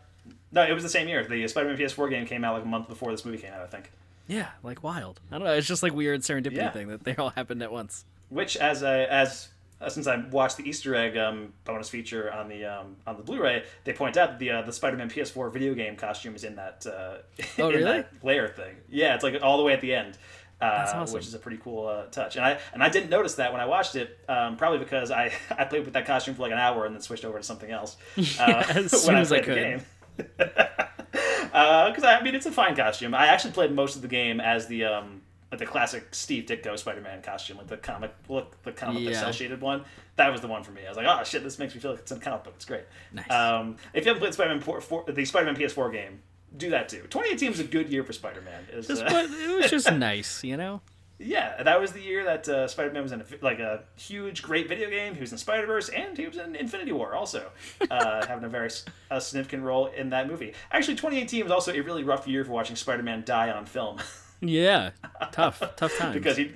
[0.52, 1.26] no, it was the same year.
[1.26, 3.68] The Spider-Man PS4 game came out like a month before this movie came out, I
[3.68, 3.92] think.
[4.30, 5.20] Yeah, like wild.
[5.32, 5.54] I don't know.
[5.54, 6.70] It's just like weird serendipity Yeah.
[6.72, 8.06] thing that they all happened at once.
[8.30, 9.50] which as I as
[9.82, 13.24] uh, since I watched the Easter egg um, bonus feature on the um, on the
[13.24, 16.56] Blu-ray, they point out that the uh, the Spider-Man PS4 video game costume is in
[16.58, 17.18] that uh,
[17.60, 17.84] Oh, in really?
[17.84, 18.76] that layer thing.
[18.90, 20.18] Yeah, it's like all the way at the end.
[20.62, 21.14] Uh, That's awesome.
[21.16, 23.62] Which is a pretty cool uh, touch, and I and I didn't notice that when
[23.62, 26.58] I watched it, um, probably because I, I played with that costume for like an
[26.58, 27.96] hour and then switched over to something else.
[28.38, 29.86] Uh, as soon as I played the could.
[30.20, 33.14] Because I mean, it's a fine costume.
[33.14, 35.22] I actually played most of the game as the um,
[35.58, 39.20] the classic Steve Ditko Spider-Man costume, like the comic look, the comic the Yeah.
[39.20, 39.84] cell shaded one.
[40.18, 40.82] That was the one for me.
[40.86, 42.54] I was like, oh shit, this makes me feel like it's in a comic book.
[42.58, 42.84] It's great.
[43.14, 43.30] Nice.
[43.32, 46.20] Um, if you haven't played Spider-Man 4, 4, the Spider-Man PS4 game,
[46.58, 47.02] do that too.
[47.10, 48.68] 2018 was a good year for Spider-Man.
[48.72, 50.82] It was, uh, it was just nice, you know.
[51.20, 54.70] Yeah, that was the year that uh, Spider-Man was in a, like a huge, great
[54.70, 55.14] video game.
[55.14, 57.50] He was in Spider-Verse, and he was in Infinity War also,
[57.92, 58.70] uh, having a very
[59.12, 60.54] a significant role in that movie.
[60.72, 63.98] Actually, 2018 was also a really rough year for watching Spider-Man die on film
[64.42, 64.92] Yeah,
[65.34, 66.14] tough, tough times.
[66.14, 66.52] because he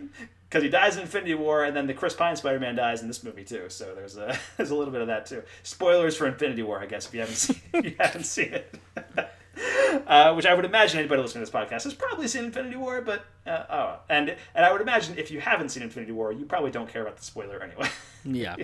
[0.50, 3.24] because he dies in Infinity War, and then the Chris Pine Spider-Man dies in this
[3.24, 3.66] movie too.
[3.70, 5.44] So there's a there's a little bit of that too.
[5.64, 8.76] Spoilers for Infinity War, I guess, if you haven't seen, if you haven't seen it.
[10.08, 13.02] Uh, which I would imagine anybody listening to this podcast has probably seen Infinity War,
[13.02, 16.46] but uh, oh, and and I would imagine if you haven't seen Infinity War, you
[16.46, 17.88] probably don't care about the spoiler anyway.
[18.26, 18.56] yeah,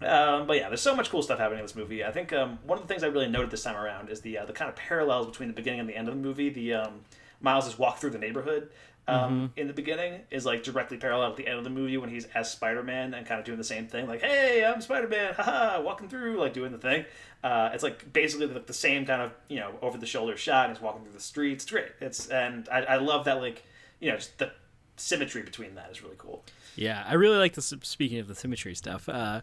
[0.00, 2.02] Um, but yeah, there's so much cool stuff happening in this movie.
[2.02, 4.38] I think um, one of the things I really noted this time around is the
[4.38, 6.48] uh, the kind of parallels between the beginning and the end of the movie.
[6.48, 7.00] The um,
[7.40, 8.70] Miles's walk through the neighborhood
[9.06, 12.08] um, in the beginning is like directly parallel at the end of the movie when
[12.08, 15.08] he's as Spider Man and kind of doing the same thing, like "Hey, I'm Spider
[15.08, 17.04] Man, haha," walking through, like doing the thing.
[17.44, 20.68] Uh, it's like basically the, the same kind of you know over the shoulder shot.
[20.68, 21.64] And he's walking through the streets.
[21.64, 21.92] It's great.
[22.00, 23.62] It's and I, I love that like
[24.00, 24.50] you know just the
[24.96, 26.42] symmetry between that is really cool.
[26.74, 27.04] yeah.
[27.06, 27.72] I really like this.
[27.82, 29.42] Speaking of the symmetry stuff, uh,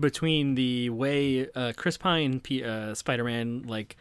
[0.00, 3.96] between the way uh, Chris Pine, P- uh, Spider-Man, like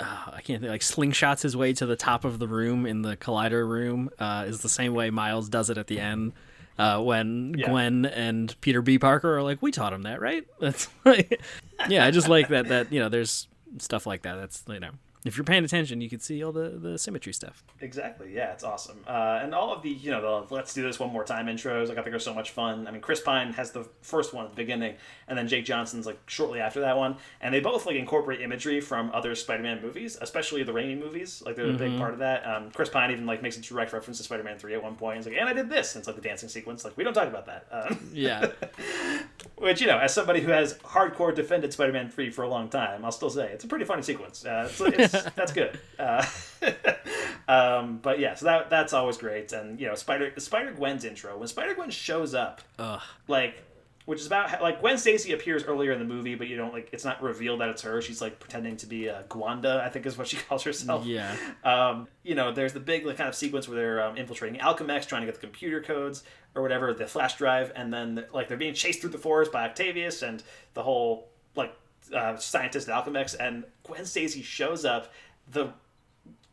[0.00, 3.02] uh, I can't think, like slingshots his way to the top of the room in
[3.02, 6.32] the collider room, uh, is the same way Miles does it at the end.
[6.78, 7.70] Uh, when Yeah.
[7.70, 8.98] Gwen and Peter B.
[8.98, 11.40] Parker are like, "We taught him that, right?" That's like,
[11.88, 12.68] yeah, I just like that.
[12.68, 13.46] That you know, there's
[13.78, 14.34] stuff like that.
[14.36, 14.90] That's you know,
[15.24, 17.62] if you're paying attention, you can see all the the symmetry stuff.
[17.80, 18.32] Exactly.
[18.34, 18.98] Yeah, it's awesome.
[19.06, 21.88] Uh, and all of the, you know, the let's do this one more time intros,
[21.88, 22.86] like I think are so much fun.
[22.86, 24.96] I mean, Chris Pine has the first one at the beginning,
[25.28, 28.80] and then Jake Johnson's like shortly after that one, and they both like incorporate imagery
[28.80, 31.42] from other Spider-Man movies, especially the Raimi movies.
[31.44, 31.98] Like they're a big Mhm.
[31.98, 32.46] part of that.
[32.46, 35.16] Um, Chris Pine even like makes a direct reference to Spider-Man Three at one point.
[35.18, 35.94] He's like, and I did this.
[35.94, 36.84] And it's like the dancing sequence.
[36.84, 37.66] Like we don't talk about that.
[37.72, 38.50] Um, Yeah.
[39.56, 43.04] which you know, as somebody who has hardcore defended Spider-Man Three for a long time,
[43.04, 44.44] I'll still say it's a pretty funny sequence.
[44.44, 45.78] Uh, it's, it's, that's good.
[45.98, 46.24] Uh,
[47.48, 49.52] um, but yeah, so that that's always great.
[49.52, 53.00] And you know, Spider Spider Gwen's intro when Spider Gwen shows up, Ugh.
[53.28, 53.62] like
[54.06, 56.90] which is about like Gwen Stacy appears earlier in the movie, but you don't like
[56.92, 58.02] it's not revealed that it's her.
[58.02, 61.06] She's like pretending to be uh, Gwanda, I think is what she calls herself.
[61.06, 61.34] Yeah.
[61.64, 65.06] Um, you know, there's the big like, kind of sequence where they're um, infiltrating Alchemax,
[65.08, 66.22] trying to get the computer codes
[66.54, 69.64] or whatever, the flash drive, and then like they're being chased through the forest by
[69.64, 70.42] Octavius and
[70.74, 71.74] the whole like
[72.14, 75.12] uh, scientist at Alchemax, and Gwen Stacy shows up.
[75.50, 75.68] The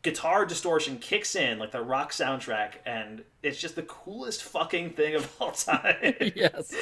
[0.02, 5.16] guitar distortion kicks in like the rock soundtrack, and it's just the coolest fucking thing
[5.16, 6.16] of all time.
[6.36, 6.74] yes.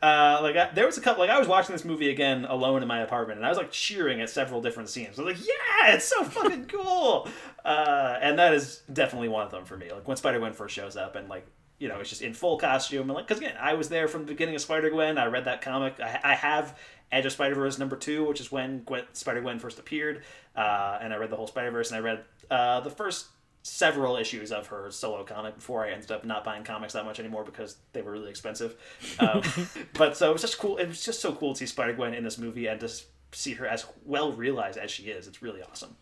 [0.00, 1.22] Uh, like I, there was a couple.
[1.22, 3.72] Like I was watching this movie again alone in my apartment, and I was like
[3.72, 5.18] cheering at several different scenes.
[5.18, 7.28] I was like, "Yeah, it's so fucking cool!"
[7.64, 9.92] Uh, and that is definitely one of them for me.
[9.92, 11.46] Like when Spider Gwen first shows up, and like
[11.78, 14.22] you know, it's just in full costume, and like because again, I was there from
[14.22, 15.18] the beginning of Spider Gwen.
[15.18, 15.98] I read that comic.
[16.00, 16.78] I, I have
[17.10, 20.22] Edge of Spider Verse number two, which is when Gwen, Spider Gwen first appeared,
[20.56, 23.26] uh, and I read the whole Spider Verse, and I read uh, the first
[23.62, 27.20] several issues of her solo comic before I ended up not buying comics that much
[27.20, 28.76] anymore because they were really expensive.
[29.18, 29.42] Um,
[29.94, 30.76] but so it was just cool.
[30.78, 33.54] It was just so cool to see Spider Gwen in this movie and just see
[33.54, 35.26] her as well realized as she is.
[35.26, 35.96] It's really awesome.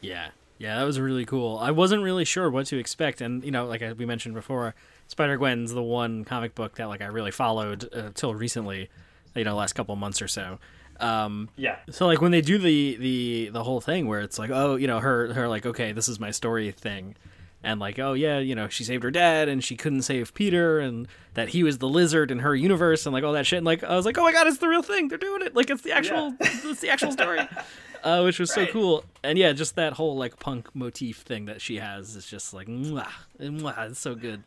[0.00, 1.58] Yeah, yeah, that was really cool.
[1.58, 4.74] I wasn't really sure what to expect, and you know, like we mentioned before,
[5.08, 8.88] Spider Gwen's the one comic book that like I really followed uh, till recently,
[9.34, 10.58] you know, last couple months or so.
[11.00, 11.78] Um, yeah.
[11.90, 14.86] So like when they do the the the whole thing where it's like, oh, you
[14.86, 17.16] know, her her like, okay, this is my story thing,
[17.62, 20.78] and like, oh yeah, you know, she saved her dad and she couldn't save Peter,
[20.78, 23.58] and that he was the lizard in her universe, and like all that shit.
[23.58, 25.08] And like I was like, oh my god, it's the real thing.
[25.08, 25.54] They're doing it.
[25.54, 26.48] Like it's the actual yeah.
[26.64, 27.40] it's the actual story.
[28.02, 28.68] Uh, which was right.
[28.68, 32.26] so cool, and yeah, just that whole like punk motif thing that she has is
[32.26, 33.08] just like, mwah,
[33.40, 34.44] mwah, it's so good.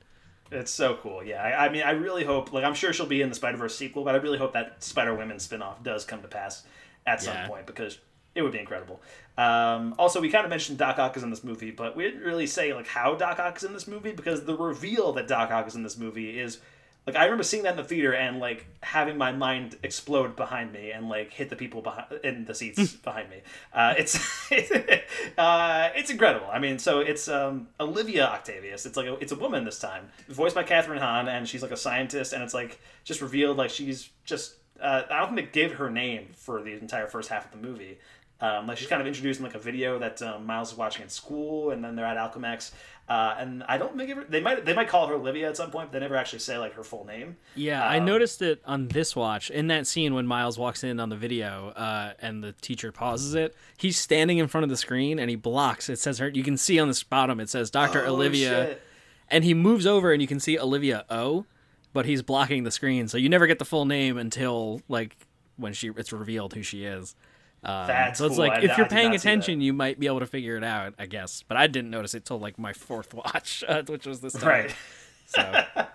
[0.52, 1.24] It's so cool.
[1.24, 2.54] Yeah, I, I, mean, I really hope.
[2.54, 4.84] Like, I'm sure she'll be in the Spider Verse sequel, but I really hope that
[4.84, 6.64] Spider Women spinoff does come to pass
[7.06, 7.48] at some yeah.
[7.48, 8.00] point because
[8.36, 9.02] it would be incredible.
[9.38, 12.22] Um, also, we kind of mentioned Doc Ock is in this movie, but we didn't
[12.22, 15.52] really say like how Doc Ock is in this movie because the reveal that Doc
[15.52, 16.60] Ock is in this movie is
[17.08, 20.74] like I remember seeing that in the theater and like having my mind explode behind
[20.74, 23.38] me and like hit the people behind in the seats behind me.
[23.74, 24.52] Uh, it's
[25.38, 26.48] uh, it's incredible.
[26.52, 28.86] I mean, so it's um, Olivia Octavius.
[28.86, 31.72] It's like a, it's a woman this time, voiced by Kathryn Hahn, and she's like
[31.72, 34.56] a scientist, and it's like just revealed like she's just.
[34.80, 37.68] Uh, I don't think they gave her name for the entire first half of the
[37.68, 37.98] movie.
[38.40, 41.04] Um, like she's kind of introduced in like a video that um, Miles is watching
[41.04, 42.72] in school, and then they're at Alchemax,
[43.10, 45.72] uh, and I don't think ever, they might they might call her Olivia at some
[45.72, 47.38] point, but they never actually say like her full name.
[47.56, 51.00] Yeah, um, I noticed it on this watch in that scene when Miles walks in
[51.00, 53.56] on the video, uh, and the teacher pauses it.
[53.78, 55.88] He's standing in front of the screen and he blocks.
[55.88, 56.28] It says her.
[56.28, 58.82] You can see on the bottom it says Doctor oh, Olivia, shit.
[59.30, 61.46] and he moves over and you can see Olivia O,
[61.94, 65.16] but he's blocking the screen, so you never get the full name until like
[65.56, 67.16] when she it's revealed who she is.
[67.64, 68.48] Um, That's so it's cool.
[68.48, 69.32] like I- if I you're did paying not see that.
[69.32, 71.44] attention, you might be able to figure it out, I guess.
[71.48, 74.48] But I didn't notice it till like my fourth watch, uh, which was this time.
[74.48, 74.76] Right.
[75.30, 75.42] So
[75.76, 75.86] uh,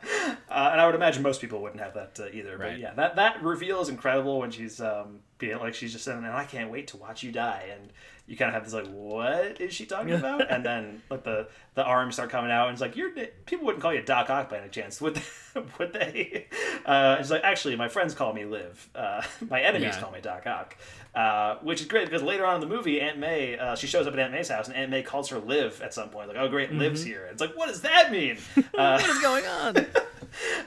[0.50, 2.58] and I would imagine most people wouldn't have that uh, either.
[2.58, 6.18] But yeah, that that reveal is incredible when she's um, being like she's just saying,
[6.18, 7.90] "And I can't wait to watch you die," and
[8.26, 11.48] you kind of have this like, "What is she talking about?" and then like the
[11.74, 13.10] the arms start coming out, and it's like, "You're
[13.46, 15.60] people wouldn't call you Doc Ock by any chance, would they?
[15.78, 16.46] would they?"
[16.86, 18.88] Uh, it's like, actually, my friends call me Liv.
[18.94, 20.00] Uh, my enemies Yeah.
[20.00, 20.76] call me Doc Ock.
[21.14, 24.06] Uh, which is great because later on in the movie, Aunt May, uh, she shows
[24.06, 26.28] up at Aunt May's house, and Aunt May calls her Liv at some point.
[26.28, 27.06] Like, oh, great, Liv's Mhm.
[27.06, 27.28] here.
[27.30, 28.38] It's like, what does that mean?
[28.56, 29.76] Uh, what is going on?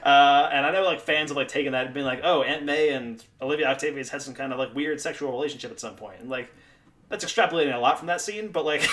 [0.04, 2.64] uh, and I know like fans have like taken that and been like, oh, Aunt
[2.64, 6.20] May and Olivia Octavius had some kind of like weird sexual relationship at some point,
[6.20, 6.52] and like
[7.08, 8.86] that's extrapolating a lot from that scene, but like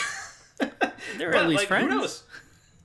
[1.18, 1.92] They're but, at least like, friends.
[1.92, 2.24] Who knows?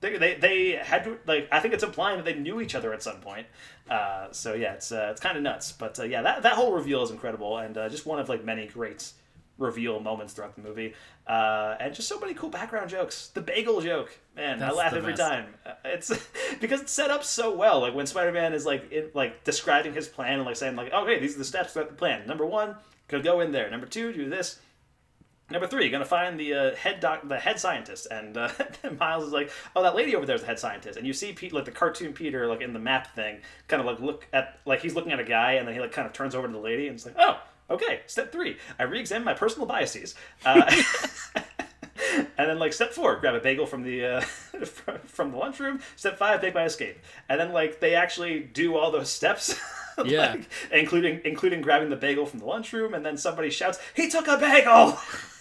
[0.01, 2.93] They, they, they had to like I think it's implying that they knew each other
[2.93, 3.47] at some point.
[3.91, 6.73] Uh, so yeah, it's uh, it's kind of nuts, but uh, yeah, that that whole
[6.73, 9.11] reveal is incredible and uh, just one of like many great
[9.59, 10.95] reveal moments throughout the movie,
[11.27, 13.29] uh, and just so many cool background jokes.
[13.35, 15.23] The bagel joke, man, I laugh every best.
[15.23, 15.47] time.
[15.67, 16.13] Uh, It's
[16.61, 17.81] because it's set up so well.
[17.81, 20.93] Like when Spider Man is like in, like describing his plan and like saying like,
[20.93, 22.25] okay, these are the steps throughout the plan.
[22.25, 22.77] Number one,
[23.09, 23.69] could go in there.
[23.69, 24.61] Number two, do this.
[25.51, 28.51] Number three, you're gonna find the uh, head doc, the head scientist, and uh,
[29.01, 31.33] Miles is like, "Oh, that lady over there is the head scientist." And you see
[31.33, 34.59] Pete, like the cartoon Peter, like in the map thing, kind of like look at,
[34.67, 36.53] like he's looking at a guy, and then he like kind of turns over to
[36.53, 37.41] the lady, and it's like, "Oh,
[37.71, 40.15] okay." Step three, I re-examine my personal biases.
[40.45, 40.71] Uh,
[42.15, 44.21] and then like step four, grab a bagel from the uh,
[45.07, 45.81] from- the lunchroom.
[45.97, 46.99] Step five, make my escape.
[47.31, 49.59] And then like they actually do all those steps.
[50.05, 50.31] Yeah.
[50.31, 54.29] like, including including grabbing the bagel from the lunchroom, and then somebody shouts, "He took
[54.29, 54.97] a bagel!"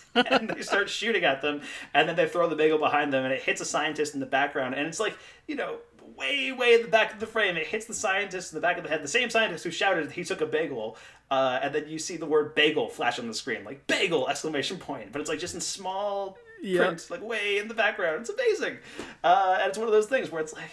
[0.15, 1.61] and they start shooting at them,
[1.93, 4.25] and then they throw the bagel behind them, and it hits a scientist in the
[4.25, 5.77] background, and it's like you know.
[6.15, 8.77] Way, way in the back of the frame, it hits the scientist in the back
[8.77, 9.03] of the head.
[9.03, 10.97] The same scientist who shouted he took a bagel,
[11.29, 14.77] uh, and then you see the word bagel flash on the screen, like bagel exclamation
[14.77, 15.11] point.
[15.11, 16.85] But it's like just in small Yep.
[16.85, 18.21] print, like way in the background.
[18.21, 18.77] It's amazing,
[19.23, 20.71] uh, and it's one of those things where it's like,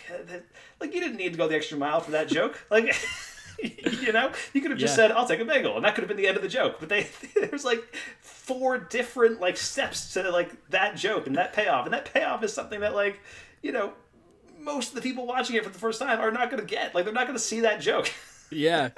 [0.81, 2.95] like you didn't need to go the extra mile for that joke, like.
[4.03, 5.09] you know, you could have just Yeah.
[5.09, 6.77] said, "I'll take a bagel," and that could have been the end of the joke.
[6.81, 7.07] But they
[7.41, 7.83] there's like
[8.21, 12.53] four different like steps to like that joke and that payoff, and that payoff is
[12.53, 13.21] something that like
[13.63, 13.93] you know
[14.59, 16.95] most of the people watching it for the first time are not going to get.
[16.95, 18.11] Like they're not going to see that joke.
[18.51, 18.91] Yeah,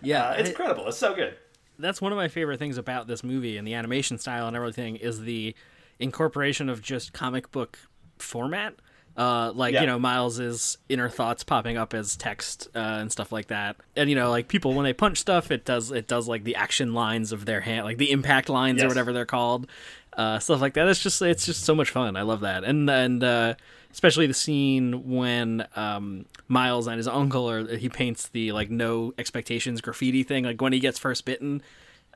[0.00, 0.86] yeah, Uh, it's I- incredible.
[0.88, 1.34] It's so good.
[1.78, 4.96] that's one of my favorite things about this movie and the animation style and everything
[4.96, 5.54] is the
[5.98, 7.78] incorporation of just comic book
[8.18, 8.74] format
[9.16, 9.80] Uh, like Yeah.
[9.82, 14.08] you know Miles's inner thoughts popping up as text uh, and stuff like that, and
[14.08, 16.94] you know like people when they punch stuff, it does it does like the action
[16.94, 19.66] lines of their hand, like the impact lines or whatever they're called,
[20.16, 20.88] uh, stuff like that.
[20.88, 22.16] It's just it's just so much fun.
[22.16, 23.54] I love that, and and uh,
[23.92, 29.12] especially the scene when um, Miles and his uncle or he paints the like no
[29.18, 31.62] expectations graffiti thing, like when he gets first bitten,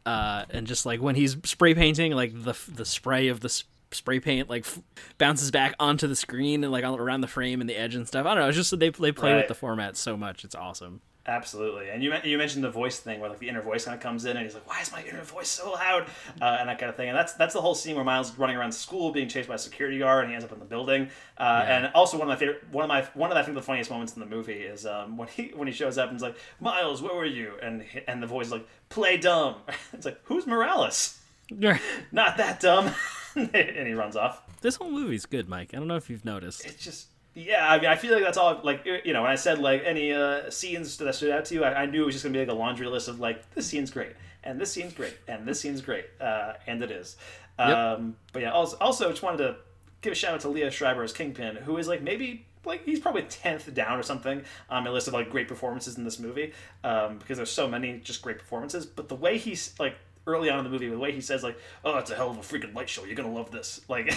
[0.07, 3.63] uh, and just like when he's spray painting, like the the spray of the
[3.95, 4.81] spray paint like f-
[5.19, 8.07] bounces back onto the screen and like all around the frame and the edge and
[8.07, 8.27] stuff.
[8.27, 8.49] I don't know.
[8.49, 9.37] It's just they they play Right.
[9.39, 10.45] with the format so much.
[10.45, 11.01] It's awesome.
[11.27, 14.03] Absolutely, and you you mentioned the voice thing, where like the inner voice kind of
[14.03, 16.03] comes in, and he's like, "Why is my inner voice so loud?"
[16.39, 17.09] Uh, and that kind of thing.
[17.09, 19.55] And that's that's the whole scene where Miles is running around school, being chased by
[19.55, 21.09] a security guard, and he ends up in the building.
[21.39, 21.77] Uh, Yeah.
[21.79, 23.91] And also one of my favorite, one of my one of I think the funniest
[23.91, 26.37] moments in the movie is um, when he when he shows up and he's like,
[26.61, 29.55] "Miles, where were you?" And and the voice is like, "Play dumb."
[29.95, 31.21] It's like, "Who's Morales?"
[31.51, 32.91] Not that dumb.
[33.55, 34.43] and he runs off.
[34.61, 35.71] This whole movie's good, Mike.
[35.75, 36.65] I don't know if you've noticed.
[36.65, 37.69] It's just yeah.
[37.69, 38.61] I mean, I feel like that's all.
[38.63, 41.65] Like you know, when I said like any uh, scenes that stood out to you,
[41.65, 43.67] I, I knew it was just gonna be like a laundry list of like this
[43.67, 44.13] scene's great,
[44.43, 47.17] and this scene's great, and this scene's great, uh, and it is.
[47.59, 47.69] Yep.
[47.69, 49.57] Um, but yeah, also, also just wanted to
[50.01, 53.01] give a shout out to Liev Schreiber as Kingpin, who is like maybe like he's
[53.01, 56.53] probably tenth down or something on my list of like great performances in this movie
[56.83, 58.87] um, because there's so many just great performances.
[58.87, 61.59] But the way he's like early on in the movie, the way he says like,
[61.85, 63.05] "Oh, it's a hell of a freaking light show.
[63.05, 64.13] You're gonna love this." Like,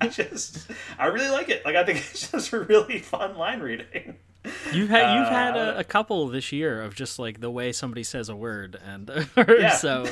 [0.00, 1.64] I just I really like it.
[1.64, 4.16] Like, I think it's just a really fun line reading.
[4.72, 7.72] You've had you've had Uh, a, a couple this year of just like the way
[7.72, 9.74] somebody says a word, and Yeah.
[9.76, 10.06] so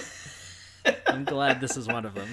[1.06, 2.28] I'm glad this is one of them.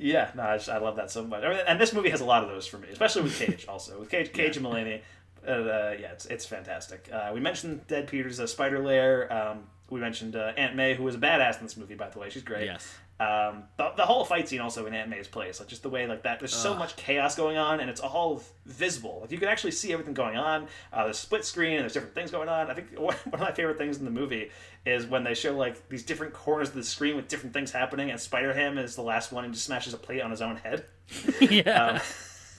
[0.00, 1.42] Yeah, no, I, just, I love that so much.
[1.42, 3.66] And this movie has a lot of those for me, especially with Cage.
[3.68, 5.00] Also with Cage, Cage and Mulaney.
[5.46, 7.08] Uh, uh, yeah, it's, it's fantastic.
[7.12, 9.32] Uh, we mentioned Dead Peter's uh, Spider Lair.
[9.32, 12.18] Um, we mentioned uh, Aunt May, who was a badass in this movie, by the
[12.18, 12.30] way.
[12.30, 12.66] She's great.
[12.66, 12.96] Yes.
[13.20, 16.06] Um, the, the whole fight scene also in Aunt May's place, like just the way
[16.06, 16.38] like that.
[16.38, 19.18] There's so much chaos going on, and it's all visible.
[19.22, 20.68] Like you can actually see everything going on.
[20.92, 22.70] Uh, there's split screen, and there's different things going on.
[22.70, 24.50] I think one one of my favorite things in the movie
[24.86, 28.12] is when they show like these different corners of the screen with different things happening,
[28.12, 30.56] and Spider Ham is the last one and just smashes a plate on his own
[30.56, 30.84] head.
[31.40, 31.94] yeah.
[31.94, 32.00] Um,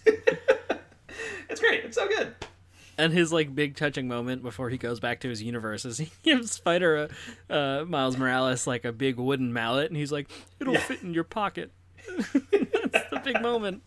[1.49, 1.85] it's great.
[1.85, 2.35] It's so good.
[2.99, 6.11] And his like big touching moment before he goes back to his universe is he
[6.23, 7.09] gives Spider
[7.49, 10.29] a uh, Miles Morales like a big wooden mallet, and he's like,
[10.59, 11.71] "It'll fit in your pocket."
[12.07, 13.83] That's the big moment.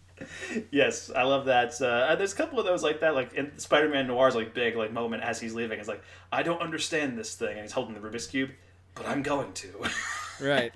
[0.70, 1.80] Yes, I love that.
[1.80, 4.92] Uh, there's a couple of those like that, like in Spider-Man Noir's like big like
[4.92, 5.78] moment as he's leaving.
[5.78, 8.50] It's like I don't understand this thing, and he's holding the Rubik's cube,
[8.94, 9.68] but I'm going to.
[10.40, 10.72] Right.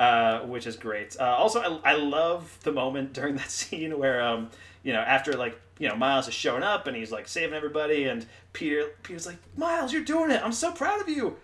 [0.00, 1.16] uh, which is great.
[1.20, 4.50] Uh, also, I, I love the moment during that scene where, um,
[4.82, 8.04] you know, after like you know Miles is showing up and he's like saving everybody,
[8.04, 10.40] and Peter Peter's like, Miles, you're doing it.
[10.44, 11.36] I'm so proud of you.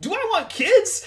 [0.00, 1.06] Do I want kids?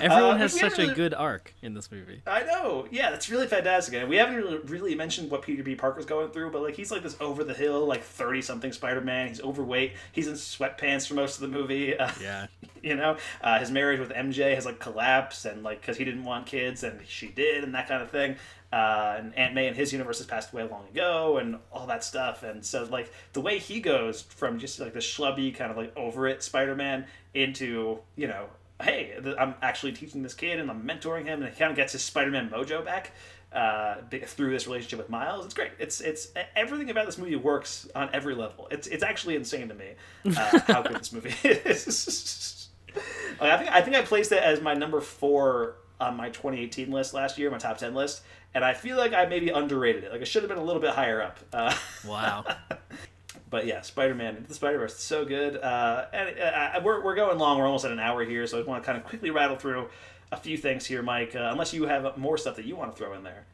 [0.00, 2.22] Everyone Uh, has such haven't a good arc in this movie.
[2.26, 2.88] I know.
[2.90, 3.94] Yeah, that's really fantastic.
[3.94, 5.76] And we haven't really, really mentioned what Peter B.
[5.76, 9.00] Parker's going through, but like he's like this over the hill, like thirty something Spider
[9.00, 9.28] Man.
[9.28, 9.92] He's overweight.
[10.10, 11.94] He's in sweatpants for most of the movie.
[12.02, 12.46] Uh, Yeah.
[12.82, 16.24] you know, uh, his marriage with MJ has like collapsed, and like because he didn't
[16.24, 18.36] want kids, and she did, and that kind of thing.
[18.72, 22.02] Uh, and Aunt May and his universe has passed away long ago, and all that
[22.02, 22.42] stuff.
[22.42, 25.94] And so like the way he goes from just like the schlubby kind of like
[25.96, 28.46] over it Spider Man into you know
[28.82, 31.92] hey, I'm actually teaching this kid and I'm mentoring him, and he kind of gets
[31.92, 33.12] his Spider-Man mojo back
[33.52, 33.96] uh,
[34.26, 35.44] through this relationship with Miles.
[35.44, 35.72] It's great.
[35.78, 38.68] It's it's everything about this movie works on every level.
[38.70, 39.92] It's it's actually insane to me
[40.26, 42.58] uh, how good this movie is.
[43.40, 46.90] Like, I think I think I placed it as my number four on my 2018
[46.90, 48.22] list last year, my top 10 list,
[48.54, 50.12] and I feel like I maybe underrated it.
[50.12, 51.38] Like it should have been a little bit higher up.
[51.52, 51.74] Uh,
[52.06, 52.44] Wow.
[53.50, 55.56] but yeah, Spider Man the Spider Verse, so good.
[55.56, 57.58] Uh, and uh, we're, we're going long.
[57.58, 59.88] We're almost at an hour here, so I want to kind of quickly rattle through
[60.32, 61.34] a few things here, Mike.
[61.36, 63.44] Uh, unless you have more stuff that you want to throw in there.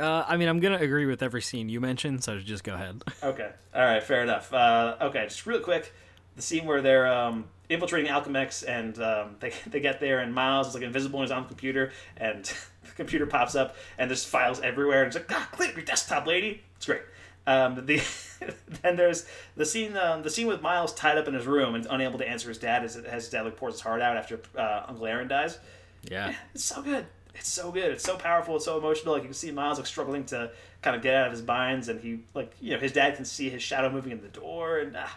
[0.00, 3.02] Uh, I mean, I'm gonna agree with every scene you mentioned, so just go ahead.
[3.22, 3.50] Okay.
[3.74, 4.02] All right.
[4.02, 4.52] Fair enough.
[4.54, 5.24] Uh, okay.
[5.24, 5.92] Just real quick,
[6.38, 10.68] the scene where they're um, infiltrating Alchemax and um, they, they get there and Miles
[10.68, 12.44] is like invisible on his own computer and
[12.84, 16.26] the computer pops up and there's files everywhere and it's like, ah, clean your desktop,
[16.26, 16.62] lady.
[16.76, 17.02] It's great.
[17.46, 18.02] Um, the
[18.82, 19.26] then there's
[19.56, 22.28] the scene um, the scene with Miles tied up in his room and unable to
[22.28, 25.06] answer his dad as, as his dad like pours his heart out after uh, Uncle
[25.06, 25.58] Aaron dies.
[26.02, 26.34] Yeah.
[26.54, 27.06] It's so good.
[27.34, 27.90] It's so good.
[27.90, 28.56] It's so powerful.
[28.56, 29.14] It's so emotional.
[29.14, 30.50] Like you can see Miles like struggling to
[30.82, 33.24] kind of get out of his binds, and he like you know his dad can
[33.24, 35.16] see his shadow moving in the door, and ah,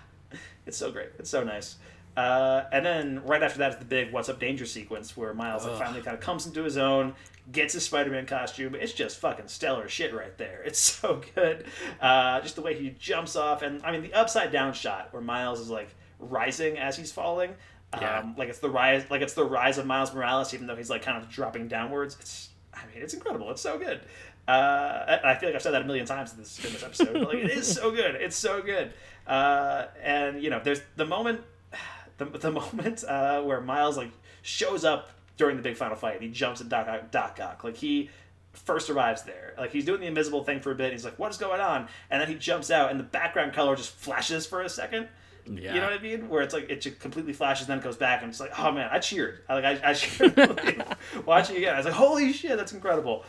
[0.66, 1.10] it's so great.
[1.20, 1.78] It's so nice.
[2.16, 5.66] Uh, and then right after that is the big "What's Up Danger" sequence where Miles
[5.66, 7.16] like, finally kind of comes into his own,
[7.52, 8.76] gets his Spider-Man costume.
[8.76, 10.62] It's just fucking stellar shit right there.
[10.66, 11.66] It's so good.
[12.02, 15.22] Uh, just the way he jumps off, and I mean the upside down shot where
[15.22, 15.90] Miles is like
[16.20, 17.56] rising as he's falling.
[18.00, 18.20] Yeah.
[18.20, 20.90] Um, like it's the rise, like it's the rise of Miles Morales, even though he's
[20.90, 22.18] like kind of dropping downwards.
[22.20, 23.52] It's I mean, it's incredible.
[23.52, 24.02] It's so good.
[24.48, 27.14] Uh, I feel like I've said that a million times in this in this episode.
[27.14, 28.16] but, like it is so good.
[28.16, 28.94] It's so good.
[29.28, 31.42] Uh, and you know, there's the moment,
[32.18, 34.12] the, the moment uh, where Miles like
[34.42, 36.22] shows up during the big final fight.
[36.22, 37.64] He jumps at Doc Doc Ock.
[37.64, 38.10] Like he
[38.54, 39.54] first arrives there.
[39.58, 40.92] Like he's doing the invisible thing for a bit.
[40.92, 43.76] He's like, "What is going on?" And then he jumps out, and the background color
[43.76, 45.08] just flashes for a second.
[45.46, 45.74] Yeah.
[45.74, 46.30] You know what I mean?
[46.30, 48.72] Where it's like it just completely flashes, then it goes back, and it's like, oh
[48.72, 49.40] man, I cheered.
[49.50, 50.88] I like I, I cheered like,
[51.26, 51.74] watching it again.
[51.74, 53.24] I was like, holy shit, that's incredible.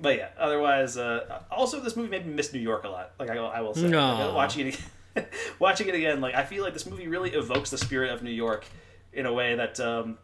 [0.00, 3.12] But yeah, otherwise, uh, also this movie made me miss New York a lot.
[3.18, 4.26] Like I, I will say, No.
[4.26, 4.86] Like, watching it, again,
[5.58, 8.30] watching it again, like I feel like this movie really evokes the spirit of New
[8.30, 8.64] York
[9.12, 9.78] in a way that.
[9.80, 10.18] Um,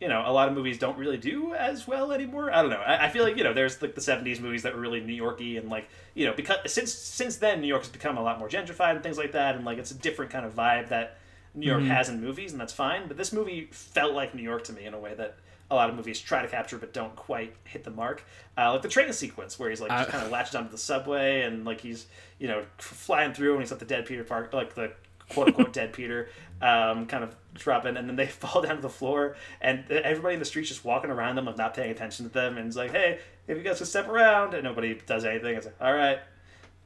[0.00, 2.52] you know, a lot of movies don't really do as well anymore.
[2.52, 2.80] I don't know.
[2.80, 5.14] I, I feel like you know, there's like the '70s movies that were really New
[5.14, 8.38] Yorky and like you know, because since since then New York has become a lot
[8.40, 11.16] more gentrified and things like that, and like it's a different kind of vibe that
[11.54, 11.86] New York Mhm.
[11.86, 13.06] has in movies, and that's fine.
[13.06, 15.36] But this movie felt like New York to me in a way that
[15.74, 18.24] a lot of movies try to capture but don't quite hit the mark.
[18.56, 20.78] Uh, like the train sequence where he's like just I- kind of latched onto the
[20.78, 22.06] subway and like he's
[22.38, 24.92] you know flying through and he's at the dead Peter Park, like the
[25.28, 26.28] quote unquote dead Peter,
[26.62, 30.38] um, kind of dropping, and then they fall down to the floor, and everybody in
[30.40, 32.90] the street's just walking around them, like not paying attention to them, and it's like,
[32.92, 35.54] hey, if you guys could step around, and nobody does anything.
[35.56, 36.18] It's like, all right,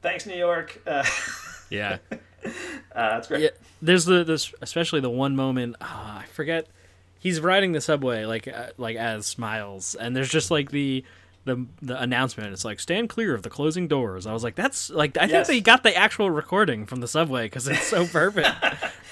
[0.01, 0.81] thanks, New York.
[0.87, 1.03] Uh,
[1.69, 1.97] Yeah.
[2.11, 2.17] uh,
[2.93, 3.41] that's great.
[3.41, 3.49] Yeah,
[3.81, 6.67] there's the this especially the one moment ah, I forget
[7.19, 11.03] he's riding the subway like uh, like as Miles and there's just like the
[11.45, 14.25] the the announcement it's like stand clear of the closing doors.
[14.25, 17.45] I was like that's like I think they got the actual recording from the subway
[17.45, 18.49] because it's so perfect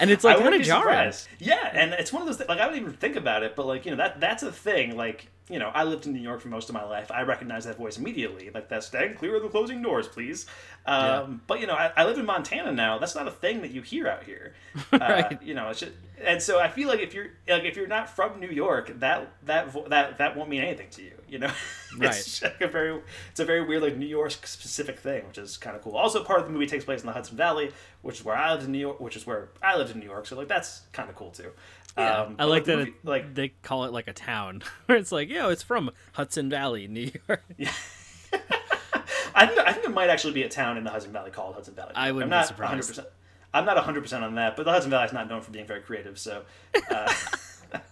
[0.00, 0.82] and it's like kind of jarring.
[1.12, 1.28] surprised.
[1.38, 3.66] Yeah, and it's one of those things, like I don't even think about it, but
[3.66, 4.96] like you know that that's a thing.
[4.96, 7.10] Like you know, I lived in New York for most of my life.
[7.10, 8.50] I recognize that voice immediately.
[8.52, 10.46] Like that stand clear of the closing doors, please.
[10.86, 11.26] Um, Yeah.
[11.46, 12.98] But you know, I, I live in Montana now.
[12.98, 14.54] That's not a thing that you hear out here.
[14.92, 15.42] Uh, Right.
[15.42, 15.92] You know, it's just,
[16.24, 19.30] and so I feel like if you're like if you're not from New York, that
[19.44, 21.12] that vo- that that won't mean anything to you.
[21.28, 21.52] You know,
[21.98, 22.10] Right.
[22.10, 25.56] it's like a very it's a very weird like New York specific thing, which is
[25.56, 25.96] kind of cool.
[25.96, 27.70] Also, part of the movie takes place in the Hudson Valley,
[28.02, 30.06] which is where I lived in New York, which is where I lived in New
[30.06, 30.26] York.
[30.26, 31.50] So like that's kind of cool too.
[31.98, 34.96] Yeah, Um, I like that movie- it, like they call it like a town where
[34.96, 37.42] it's like yo it's from Hudson Valley New York.
[39.34, 41.54] I think I think it might actually be a town in the Hudson Valley called
[41.54, 41.92] Hudson Valley.
[41.94, 42.92] I wouldn't I'm be not surprised.
[42.92, 43.04] 100%.
[43.54, 45.66] I'm not 100 percent on that, but the Hudson Valley is not known for being
[45.66, 46.18] very creative.
[46.18, 46.42] So
[46.90, 47.12] uh,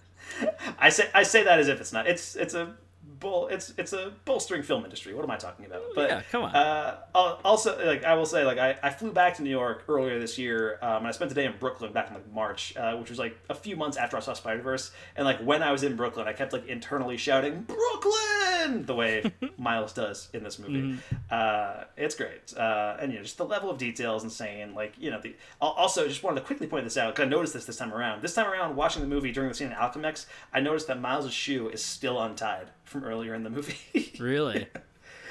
[0.79, 2.07] I say I say that as if it's not.
[2.07, 2.75] It's it's a
[3.19, 3.47] bull.
[3.47, 5.13] It's it's a bolstering film industry.
[5.13, 5.81] What am I talking about?
[5.95, 6.55] But Yeah, come on.
[6.55, 10.19] Uh, also, like I will say, like I, I flew back to New York earlier
[10.19, 12.95] this year, um, and I spent a day in Brooklyn back in like March, uh,
[12.95, 14.91] which was like a few months after I saw Spider Verse.
[15.15, 19.31] And like when I was in Brooklyn, I kept like internally shouting Brooklyn the way
[19.57, 20.97] Miles does in this movie.
[21.29, 24.73] Uh, it's great, uh, and you know just the level of detail is insane.
[24.73, 27.53] Like you know the also just wanted to quickly point this out because I noticed
[27.53, 28.21] this this time around.
[28.21, 31.31] This time around, watching the movie during the scene in Alchemax, I noticed that Miles'
[31.33, 33.77] shoe is still untied from earlier in the movie.
[34.19, 34.67] Really?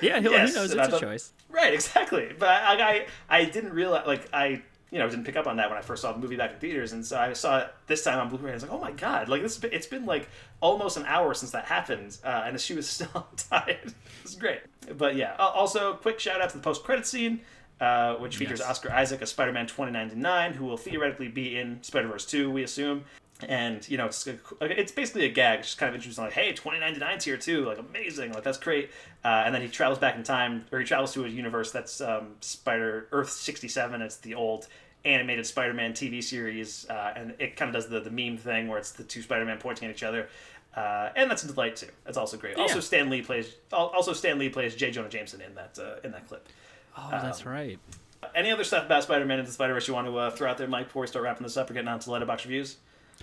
[0.02, 1.32] Yeah, he, Yes, he knows it's a choice.
[1.50, 2.32] Right, exactly.
[2.38, 5.70] But I, I, I didn't realize, like, I, you know, didn't pick up on that
[5.70, 8.04] when I first saw the movie back in theaters, and so I saw it this
[8.04, 8.50] time on Blu-ray.
[8.50, 10.28] I was like, oh my god, like this, it's been like
[10.60, 13.94] almost an hour since that happened, uh, and the shoe is still untied.
[14.22, 14.60] it's great.
[14.96, 17.40] But yeah, also quick shout out to the post-credit scene.
[17.78, 18.70] Uh, which features Yes.
[18.70, 23.04] Oscar Isaac as Spider-Man 2099, who will theoretically be in Spider-Verse 2, we assume.
[23.46, 24.26] And you know, it's
[24.62, 26.24] it's basically a gag, just kind of interesting.
[26.24, 28.90] Like, hey, 2099's here too, like amazing, like that's great.
[29.24, 32.00] Uh, and then he travels back in time, or he travels to a universe that's
[32.00, 34.00] um, Spider Earth 67.
[34.00, 34.68] It's the old
[35.04, 38.78] animated Spider-Man TV series, uh, and it kind of does the the meme thing where
[38.78, 40.28] it's the two Spider-Man pointing at each other.
[40.74, 41.88] Uh, and that's a delight too.
[42.04, 42.56] That's also great.
[42.56, 43.54] Also, Stan Lee plays.
[43.72, 44.90] al- Also, Stan Lee plays J.
[44.90, 46.48] Jonah Jameson in that uh, in that clip.
[46.96, 47.78] Oh, that's right.
[48.34, 50.66] Any other stuff about Spider-Man and the Spider-Verse you want to uh, throw out there,
[50.68, 52.76] Mike, before we start wrapping this up or getting on to Letterboxd reviews?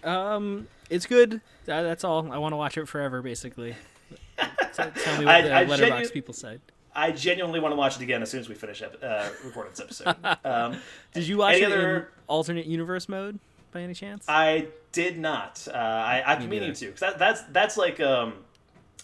[0.03, 1.41] Um, it's good.
[1.65, 2.31] That's all.
[2.31, 3.75] I want to watch it forever, basically.
[4.73, 6.59] Tell tell me what I- the I Letterboxd genu- people said.
[6.95, 9.71] I genuinely want to watch it again as soon as we finish ep- uh, recording
[9.75, 10.15] this episode.
[10.45, 10.77] Um,
[11.13, 13.39] Did you watch any it other- in alternate universe mode
[13.71, 14.25] by any chance?
[14.27, 15.67] I did not.
[15.71, 18.33] Uh, I, I've been meaning to because that, that's that's like um,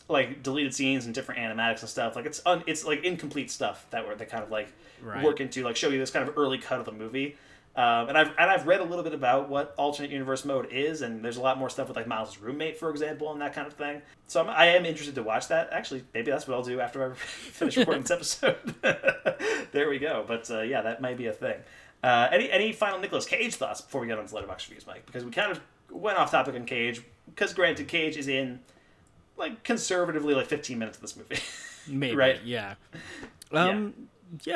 [0.07, 2.15] like deleted scenes and different animatics and stuff.
[2.15, 4.71] Like it's un, it's like incomplete stuff that were they kind of like
[5.01, 5.23] Right.
[5.23, 7.37] work into like show you this kind of early cut of the movie.
[7.75, 11.01] Um, and I've and I've read a little bit about what alternate universe mode is,
[11.01, 13.67] and there's a lot more stuff with like Miles' roommate, for example, and that kind
[13.67, 14.01] of thing.
[14.27, 15.69] So I'm, I am interested to watch that.
[15.71, 18.57] Actually, maybe that's what I'll do after I finish recording this episode.
[19.71, 20.25] there we go.
[20.27, 21.57] But uh, yeah, that might be a thing.
[22.03, 25.05] Uh, any any final Nicolas Cage thoughts before we get on to Letterboxd reviews, Mike?
[25.05, 25.61] Because we kind of
[25.91, 27.01] went off topic on Cage.
[27.27, 28.59] Because granted, Cage is in
[29.37, 31.39] like conservatively like 15 minutes of this movie.
[31.87, 32.39] Maybe, right?
[32.43, 32.75] Yeah.
[33.51, 34.05] Um, yeah.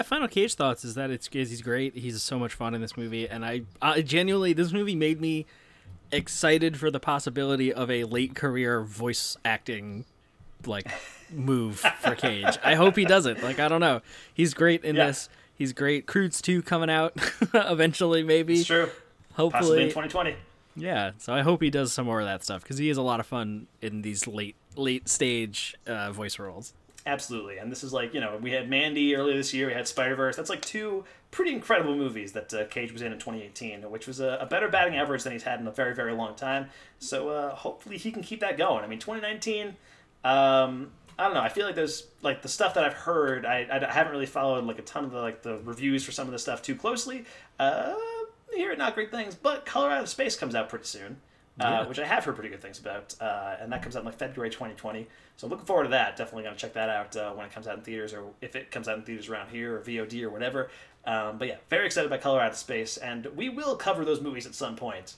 [0.03, 1.95] Final Cage thoughts is that it's is he's great.
[1.95, 5.45] He's so much fun in this movie, and I, I genuinely this movie made me
[6.11, 10.05] excited for the possibility of a late career voice acting
[10.65, 10.87] like
[11.31, 12.57] move for Cage.
[12.63, 13.41] I hope he doesn't.
[13.43, 14.01] Like I don't know.
[14.33, 15.07] He's great in Yeah.
[15.07, 15.29] this.
[15.55, 16.07] He's great.
[16.07, 17.13] Croods 2 coming out
[17.53, 18.55] eventually maybe.
[18.59, 18.89] It's true.
[19.33, 20.35] Hopefully Possibly in 2020.
[20.75, 23.01] Yeah, so I hope he does some more of that stuff because he is a
[23.03, 26.73] lot of fun in these late late stage uh, voice roles.
[27.05, 29.67] Absolutely, and this is like you know we had Mandy earlier this year.
[29.67, 30.37] We had Spider Verse.
[30.37, 34.21] That's like two pretty incredible movies that uh, Cage was in in 2018, which was
[34.21, 36.67] a, a better batting average than he's had in a very very long time.
[36.99, 38.83] So uh, hopefully he can keep that going.
[38.83, 39.75] I mean, 2019.
[40.23, 41.41] Um, I don't know.
[41.41, 43.45] I feel like there's like the stuff that I've heard.
[43.45, 46.27] I, I haven't really followed like a ton of the like the reviews for some
[46.27, 47.25] of the stuff too closely.
[47.59, 47.93] Uh,
[48.55, 51.17] hear not great things, but Color Out of Space comes out pretty soon.
[51.59, 51.87] Uh, Yeah.
[51.87, 54.17] which I have heard pretty good things about, uh, and that comes out in like
[54.17, 55.07] February 2020.
[55.37, 56.15] So I'm looking forward to that.
[56.17, 58.71] Definitely gonna check that out uh, when it comes out in theaters, or if it
[58.71, 60.71] comes out in theaters around here, or VOD, or whatever.
[61.05, 64.19] Um, but yeah, very excited by Color Out of Space, and we will cover those
[64.19, 65.13] movies at some point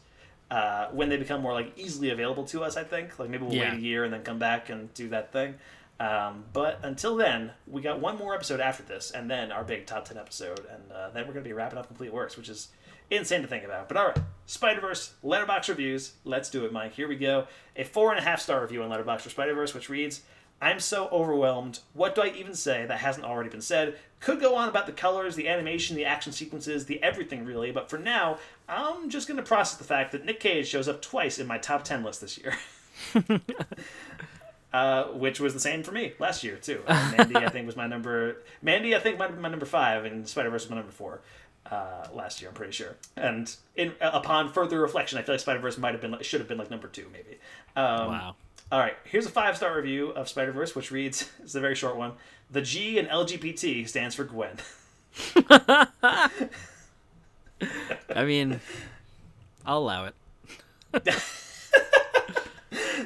[0.51, 2.75] uh, when they become more like easily available to us.
[2.75, 3.69] I think like maybe we'll Yeah.
[3.71, 5.55] wait a year and then come back and do that thing.
[6.01, 9.85] Um, but until then, we got one more episode after this, and then our big
[9.85, 12.67] top ten episode, and uh, then we're gonna be wrapping up Complete Works, which is
[13.09, 13.87] insane to think about.
[13.87, 16.13] But all right, Spider Verse Letterboxd reviews.
[16.23, 16.93] Let's do it, Mike.
[16.93, 17.47] Here we go.
[17.75, 20.21] A four and a half star review on Letterboxd for Spider Verse, which reads.
[20.61, 21.79] I'm so overwhelmed.
[21.93, 23.97] What do I even say that hasn't already been said?
[24.21, 27.89] Could go on about the colors, the animation, the action sequences, the everything really, but
[27.89, 28.37] for now,
[28.69, 31.57] I'm just going to process the fact that Nick Cage shows up twice in my
[31.57, 32.55] top 10 list this year.
[34.73, 36.81] uh, which was the same for me last year, too.
[36.87, 38.37] Uh, Mandy, I think, was my number.
[38.61, 40.91] Mandy, I think, might have been my number five, and Spider Verse was my number
[40.91, 41.21] four
[41.71, 42.49] uh, last year.
[42.49, 42.95] I'm pretty sure.
[43.15, 46.47] And in upon further reflection, I feel like Spider Verse might have been, should have
[46.47, 47.37] been like number two, maybe.
[47.75, 48.35] Um, Wow.
[48.71, 51.75] All right, here's a five star review of Spider Verse, which reads: It's a very
[51.75, 52.13] short one.
[52.51, 54.57] The G in LGBT stands for Gwen.
[58.09, 58.59] I mean,
[59.65, 60.15] I'll allow it.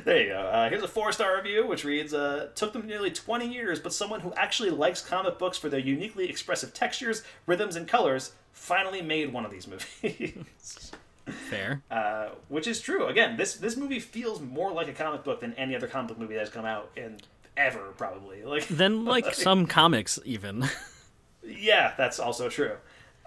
[0.09, 0.39] There you go.
[0.39, 3.93] Uh, here's a four star review, which reads uh, Took them nearly 20 years, but
[3.93, 9.03] someone who actually likes comic books for their uniquely expressive textures, rhythms, and colors finally
[9.03, 10.91] made one of these movies.
[11.51, 11.83] Fair.
[11.91, 13.05] uh, which is true.
[13.05, 16.17] Again, this this movie feels more like a comic book than any other comic book
[16.17, 17.17] movie that's come out in
[17.55, 18.41] ever, probably.
[18.43, 20.67] Like Then like some comics even.
[21.43, 22.77] Yeah, that's also true.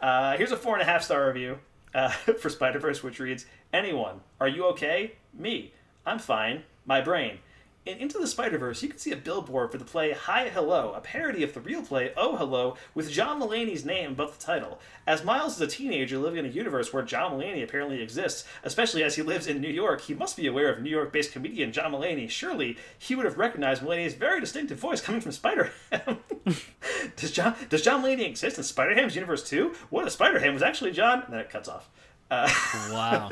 [0.00, 1.60] Uh, here's a four and a half star review
[1.94, 5.12] uh, for Spider Verse, which reads Anyone, are you okay?
[5.32, 5.74] Me.
[6.04, 6.64] I'm fine.
[6.84, 7.38] My brain.
[7.84, 10.92] In Into the Spider Verse, you can see a billboard for the play Hi Hello,
[10.92, 14.78] a parody of the real play Oh Hello, with John Mulaney's name above the title.
[15.04, 19.02] As Miles is a teenager living in a universe where John Mulaney apparently exists, especially
[19.02, 21.72] as he lives in New York, he must be aware of New York based comedian
[21.72, 22.30] John Mulaney.
[22.30, 26.18] Surely he would have recognized Mulaney's very distinctive voice coming from Spider Ham.
[27.16, 29.74] does John does John Mulaney exist in Spider Ham's universe too?
[29.90, 31.22] What if Spider Ham was actually John?
[31.24, 31.90] And then it cuts off.
[32.30, 32.48] Uh,
[32.92, 33.28] wow.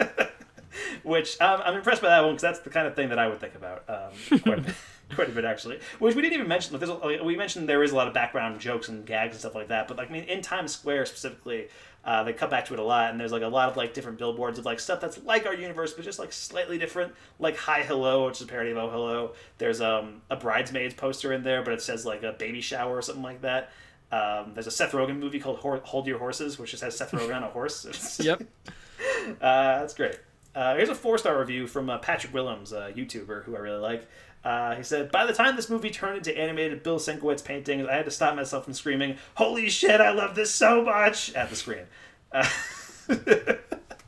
[1.02, 3.28] which um, I'm impressed by that one because that's the kind of thing that I
[3.28, 4.74] would think about um, quite, a bit,
[5.14, 5.80] quite a bit actually.
[5.98, 6.72] Which we didn't even mention.
[6.72, 9.32] Like, there's a, like, we mentioned there is a lot of background jokes and gags
[9.32, 11.68] and stuff like that, but like I mean, in Times Square specifically,
[12.04, 13.92] uh, they cut back to it a lot, and there's like a lot of like
[13.92, 17.12] different billboards of like stuff that's like our universe, but just like slightly different.
[17.38, 19.32] Like Hi Hello, which is a parody of Oh Hello.
[19.58, 23.02] There's um, a bridesmaids poster in there, but it says like a baby shower or
[23.02, 23.70] something like that.
[24.12, 27.36] Um, there's a Seth Rogen movie called Hold Your Horses, which just has Seth Rogen
[27.36, 28.18] on a horse.
[28.20, 28.42] Yep.
[29.40, 30.18] Uh, that's great.
[30.54, 33.78] Uh, here's a four star review from uh, Patrick Willems, a YouTuber who I really
[33.78, 34.08] like.
[34.44, 37.94] Uh, he said, By the time this movie turned into animated Bill Sienkiewicz paintings, I
[37.94, 41.32] had to stop myself from screaming, Holy shit, I love this so much!
[41.34, 41.84] at the screen.
[42.32, 42.48] Uh,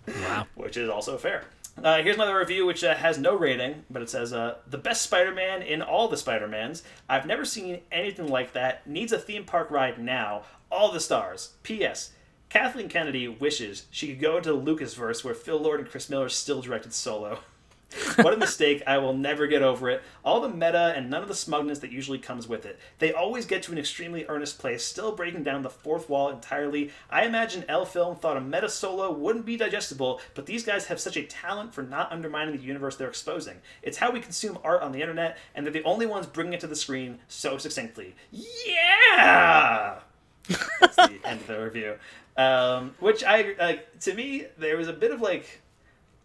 [0.09, 0.47] wow.
[0.55, 1.45] Which is also fair.
[1.83, 5.03] Uh, here's another review which uh, has no rating, but it says, uh, The best
[5.03, 6.83] Spider Man in all the Spider Mans.
[7.09, 8.87] I've never seen anything like that.
[8.87, 10.43] Needs a theme park ride now.
[10.71, 11.55] All the stars.
[11.63, 12.13] P.S.
[12.53, 16.29] Kathleen Kennedy wishes she could go into the Lucasverse where Phil Lord and Chris Miller
[16.29, 17.39] still directed Solo.
[18.17, 18.83] what a mistake.
[18.87, 20.03] I will never get over it.
[20.23, 22.79] All the meta and none of the smugness that usually comes with it.
[22.99, 26.91] They always get to an extremely earnest place, still breaking down the fourth wall entirely.
[27.09, 31.01] I imagine L Film thought a meta solo wouldn't be digestible, but these guys have
[31.01, 33.63] such a talent for not undermining the universe they're exposing.
[33.81, 36.61] It's how we consume art on the internet, and they're the only ones bringing it
[36.61, 38.15] to the screen so succinctly.
[38.31, 40.01] Yeah!
[40.81, 41.95] That's the end of the review.
[42.37, 44.01] Um, which I like.
[44.01, 45.61] To me, there was a bit of like.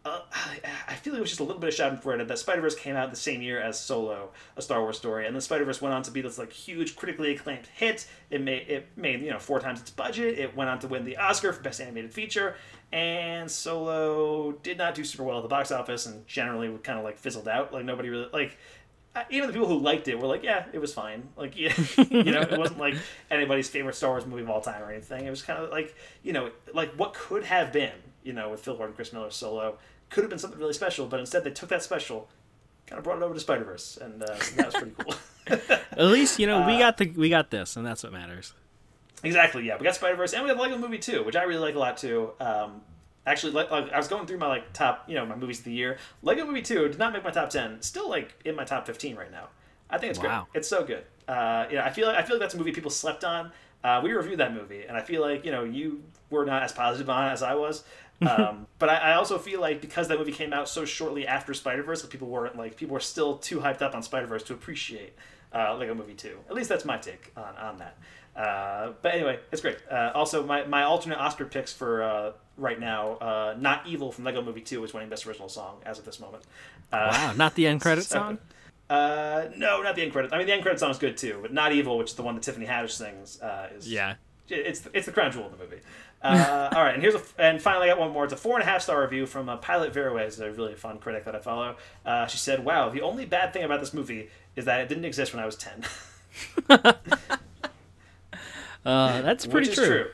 [0.05, 0.21] Uh,
[0.87, 2.95] I feel like it was just a little bit of it that Spider Verse came
[2.95, 5.93] out the same year as Solo, a Star Wars story, and then Spider Verse went
[5.93, 8.07] on to be this like huge, critically acclaimed hit.
[8.29, 10.39] It made it made you know four times its budget.
[10.39, 12.55] It went on to win the Oscar for Best Animated Feature,
[12.93, 17.03] and Solo did not do super well at the box office, and generally kind of
[17.03, 17.73] like fizzled out.
[17.73, 18.57] Like nobody really like
[19.29, 21.29] even the people who liked it were like, yeah, it was fine.
[21.35, 21.73] Like, yeah,
[22.09, 22.95] you know, it wasn't like
[23.31, 25.25] anybody's favorite Star Wars movie of all time or anything.
[25.25, 27.91] It was kind of like, you know, like what could have been,
[28.23, 29.77] you know, with Phil Lord and Chris Miller solo
[30.09, 32.29] could have been something really special, but instead they took that special
[32.85, 35.13] kind of brought it over to Spider Verse, and uh, that was pretty cool.
[35.91, 38.53] At least you know we Uh, got the we got this, and that's what matters.
[39.23, 39.65] Exactly.
[39.65, 41.75] Yeah, we got Spider Verse, and we have Lego Movie too, which I really like
[41.75, 42.31] a lot too.
[42.39, 42.81] Um,
[43.27, 45.65] actually, like, like I was going through my like top, you know, my movies of
[45.65, 45.97] the year.
[46.23, 47.79] Lego Movie two did not make my top ten.
[47.81, 49.49] Still like in my top fifteen right now.
[49.89, 50.47] I think it's Wow.
[50.51, 50.59] great.
[50.59, 51.03] It's so good.
[51.27, 53.51] Uh, yeah, I feel like I feel like that's a movie people slept on.
[53.83, 56.71] Uh, we reviewed that movie, and I feel like you know you were not as
[56.71, 57.83] positive on it as I was.
[58.19, 61.53] Um, but I, I also feel like because that movie came out so shortly after
[61.53, 64.41] Spider Verse, that people weren't like people were still too hyped up on Spider Verse
[64.45, 65.13] to appreciate
[65.53, 66.39] uh, Lego Movie Two.
[66.49, 67.95] At least that's my take on on that.
[68.37, 69.77] Uh, but anyway, it's great.
[69.91, 74.25] Uh, also, my, my alternate Oscar picks for uh, right now, uh, "Not Evil" from
[74.25, 76.43] Lego Movie Two is winning Best Original Song as of this moment.
[76.91, 78.37] Uh, Wow, not the end credit so- song.
[78.89, 80.31] Uh, no, not the end credit.
[80.31, 82.21] I mean, the end credit song is good too, but "Not Evil," which is the
[82.23, 84.15] one that Tiffany Haddish sings, uh, is Yeah.
[84.49, 85.79] it's it's the crown jewel of the movie.
[86.21, 88.23] Uh, all right, and here's a and finally I got one more.
[88.23, 90.99] It's a four and a half star review from Pilot Viruet, who's a really fun
[90.99, 91.75] critic that I follow.
[92.05, 95.05] Uh, she said, "Wow, the only bad thing about this movie is that it didn't
[95.05, 95.83] exist when I was 10.
[98.85, 100.07] Uh, that's pretty is true.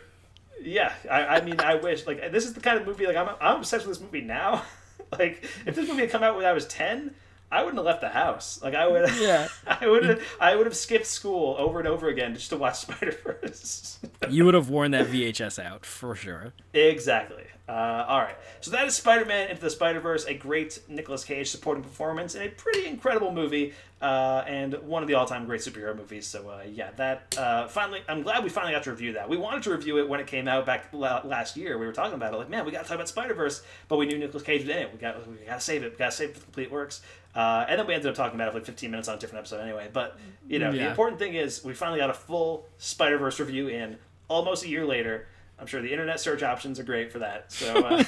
[0.62, 3.30] Yeah, I, I mean, I wish like this is the kind of movie like I'm
[3.42, 4.64] I'm obsessed with this movie now.
[5.20, 7.14] like if this movie had come out when I was ten,
[7.52, 8.62] I wouldn't have left the house.
[8.64, 9.48] Like I would, Yeah.
[9.68, 12.76] I would have I would have skipped school over and over again just to watch
[12.80, 14.00] Spider Verse.
[14.30, 16.54] You would have worn that VHS out for sure.
[16.74, 17.44] Exactly.
[17.68, 18.36] Uh, all right.
[18.60, 22.50] So that is Spider-Man Into the Spider-Verse, a great Nicolas Cage supporting performance in a
[22.50, 26.28] pretty incredible movie, uh, and one of the all-time great superhero movies.
[26.28, 29.30] So uh, yeah, that uh, finally, I'm glad we finally got to review that.
[29.30, 31.78] We wanted to review it when it came out back last year.
[31.78, 34.08] We were talking about it, like, man, we got to talk about Spider-Verse, but we
[34.08, 34.92] knew Nicolas Cage was in it.
[34.92, 35.94] We got we got to save it.
[35.94, 37.02] We got to save it for the complete works.
[37.34, 39.20] Uh, and then we ended up talking about it for like 15 minutes on a
[39.20, 39.90] different episode anyway.
[39.92, 43.98] But you know, the important thing is we finally got a full Spider-Verse review in
[44.28, 45.28] almost a year later.
[45.64, 47.50] I'm sure the internet search options are great for that.
[47.50, 48.04] So uh,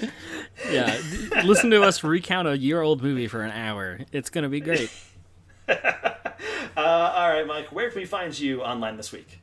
[0.72, 1.00] Yeah,
[1.44, 4.00] listen to us recount a year-old movie for an hour.
[4.10, 4.90] It's gonna be great.
[5.68, 5.76] uh,
[6.76, 7.70] all right, Mike.
[7.70, 9.40] Where can we find you online this week?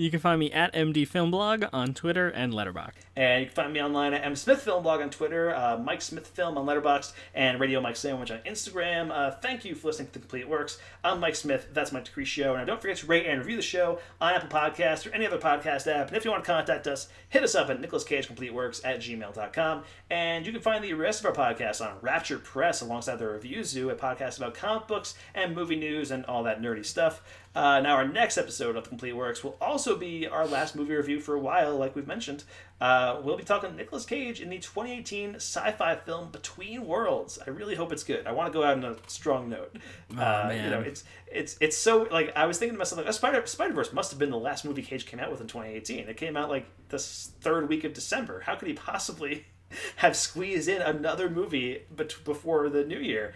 [0.00, 2.92] You can find me at MD Film Blog on Twitter and Letterboxd.
[3.16, 6.02] And you can find me online at M Smith Film Blog on Twitter, uh, Mike
[6.02, 9.10] Smith Film on Letterboxd, and Radio Mike Sandwich on Instagram.
[9.10, 10.78] Uh, thank you for listening to The Complete Works.
[11.02, 11.66] I'm Mike Smith.
[11.72, 12.54] That's Mike Decree Show.
[12.54, 15.36] And don't forget to rate and review the show on Apple Podcasts or any other
[15.36, 16.06] podcast app.
[16.06, 19.82] And if you want to contact us, hit us up at NicolasCageCompleteWorks at gmail.com.
[20.10, 23.64] And you can find the rest of our podcasts on Rapture Press alongside the Review
[23.64, 27.20] Zoo, a podcast about comic books and movie news and all that nerdy stuff.
[27.54, 30.94] Uh, now, our next episode of The Complete Works will also be our last movie
[30.94, 32.44] review for a while, like we've mentioned.
[32.80, 37.38] Uh, we'll be talking Nicolas Cage in the 2018 sci-fi film Between Worlds.
[37.44, 38.26] I really hope it's good.
[38.26, 39.76] I want to go out on a strong note.
[40.16, 43.12] Oh, uh, You know, it's it's it's so like I was thinking to myself like
[43.12, 46.08] Spider Spider Verse must have been the last movie Cage came out with in 2018.
[46.08, 48.40] It came out like the third week of December.
[48.40, 49.46] How could he possibly
[49.96, 53.34] have squeezed in another movie bet- before the new year?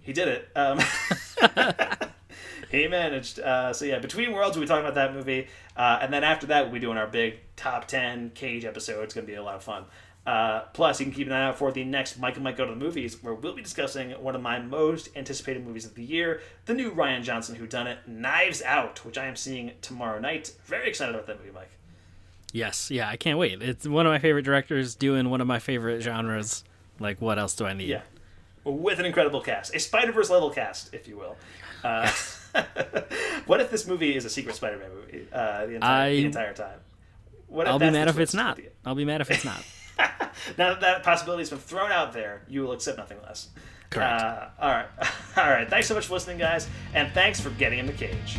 [0.00, 0.48] He did it.
[0.56, 0.80] Um,
[2.74, 3.38] he managed.
[3.40, 6.46] Uh, so yeah, between worlds, we'll be talking about that movie, uh, and then after
[6.48, 9.02] that, we'll be doing our big top ten Cage episode.
[9.04, 9.84] It's going to be a lot of fun.
[10.26, 12.64] Uh, plus, you can keep an eye out for the next Mike and Mike Go
[12.64, 16.02] to the Movies, where we'll be discussing one of my most anticipated movies of the
[16.02, 20.18] year, the new Rian Johnson Who Done It, Knives Out, which I am seeing tomorrow
[20.18, 20.54] night.
[20.64, 21.70] Very excited about that movie, Mike.
[22.52, 23.60] Yes, yeah, I can't wait.
[23.60, 26.64] It's one of my favorite directors doing one of my favorite genres.
[26.98, 27.88] Like, what else do I need?
[27.88, 28.02] Yeah.
[28.64, 31.36] With an incredible cast, a Spider Verse level cast, if you will.
[31.82, 32.10] Uh,
[33.46, 36.24] what if this movie is a secret Spider Man movie uh, the, entire, I- the
[36.26, 36.78] entire time?
[37.48, 38.58] What I'll be mad if it's not.
[38.84, 39.62] I'll be mad if it's not.
[40.58, 43.48] Now that that possibility has been thrown out there, you will accept nothing less.
[43.90, 44.22] Correct.
[44.22, 44.86] Uh, all right,
[45.36, 45.68] all right.
[45.70, 48.38] Thanks so much for listening, guys, and thanks for getting in the cage.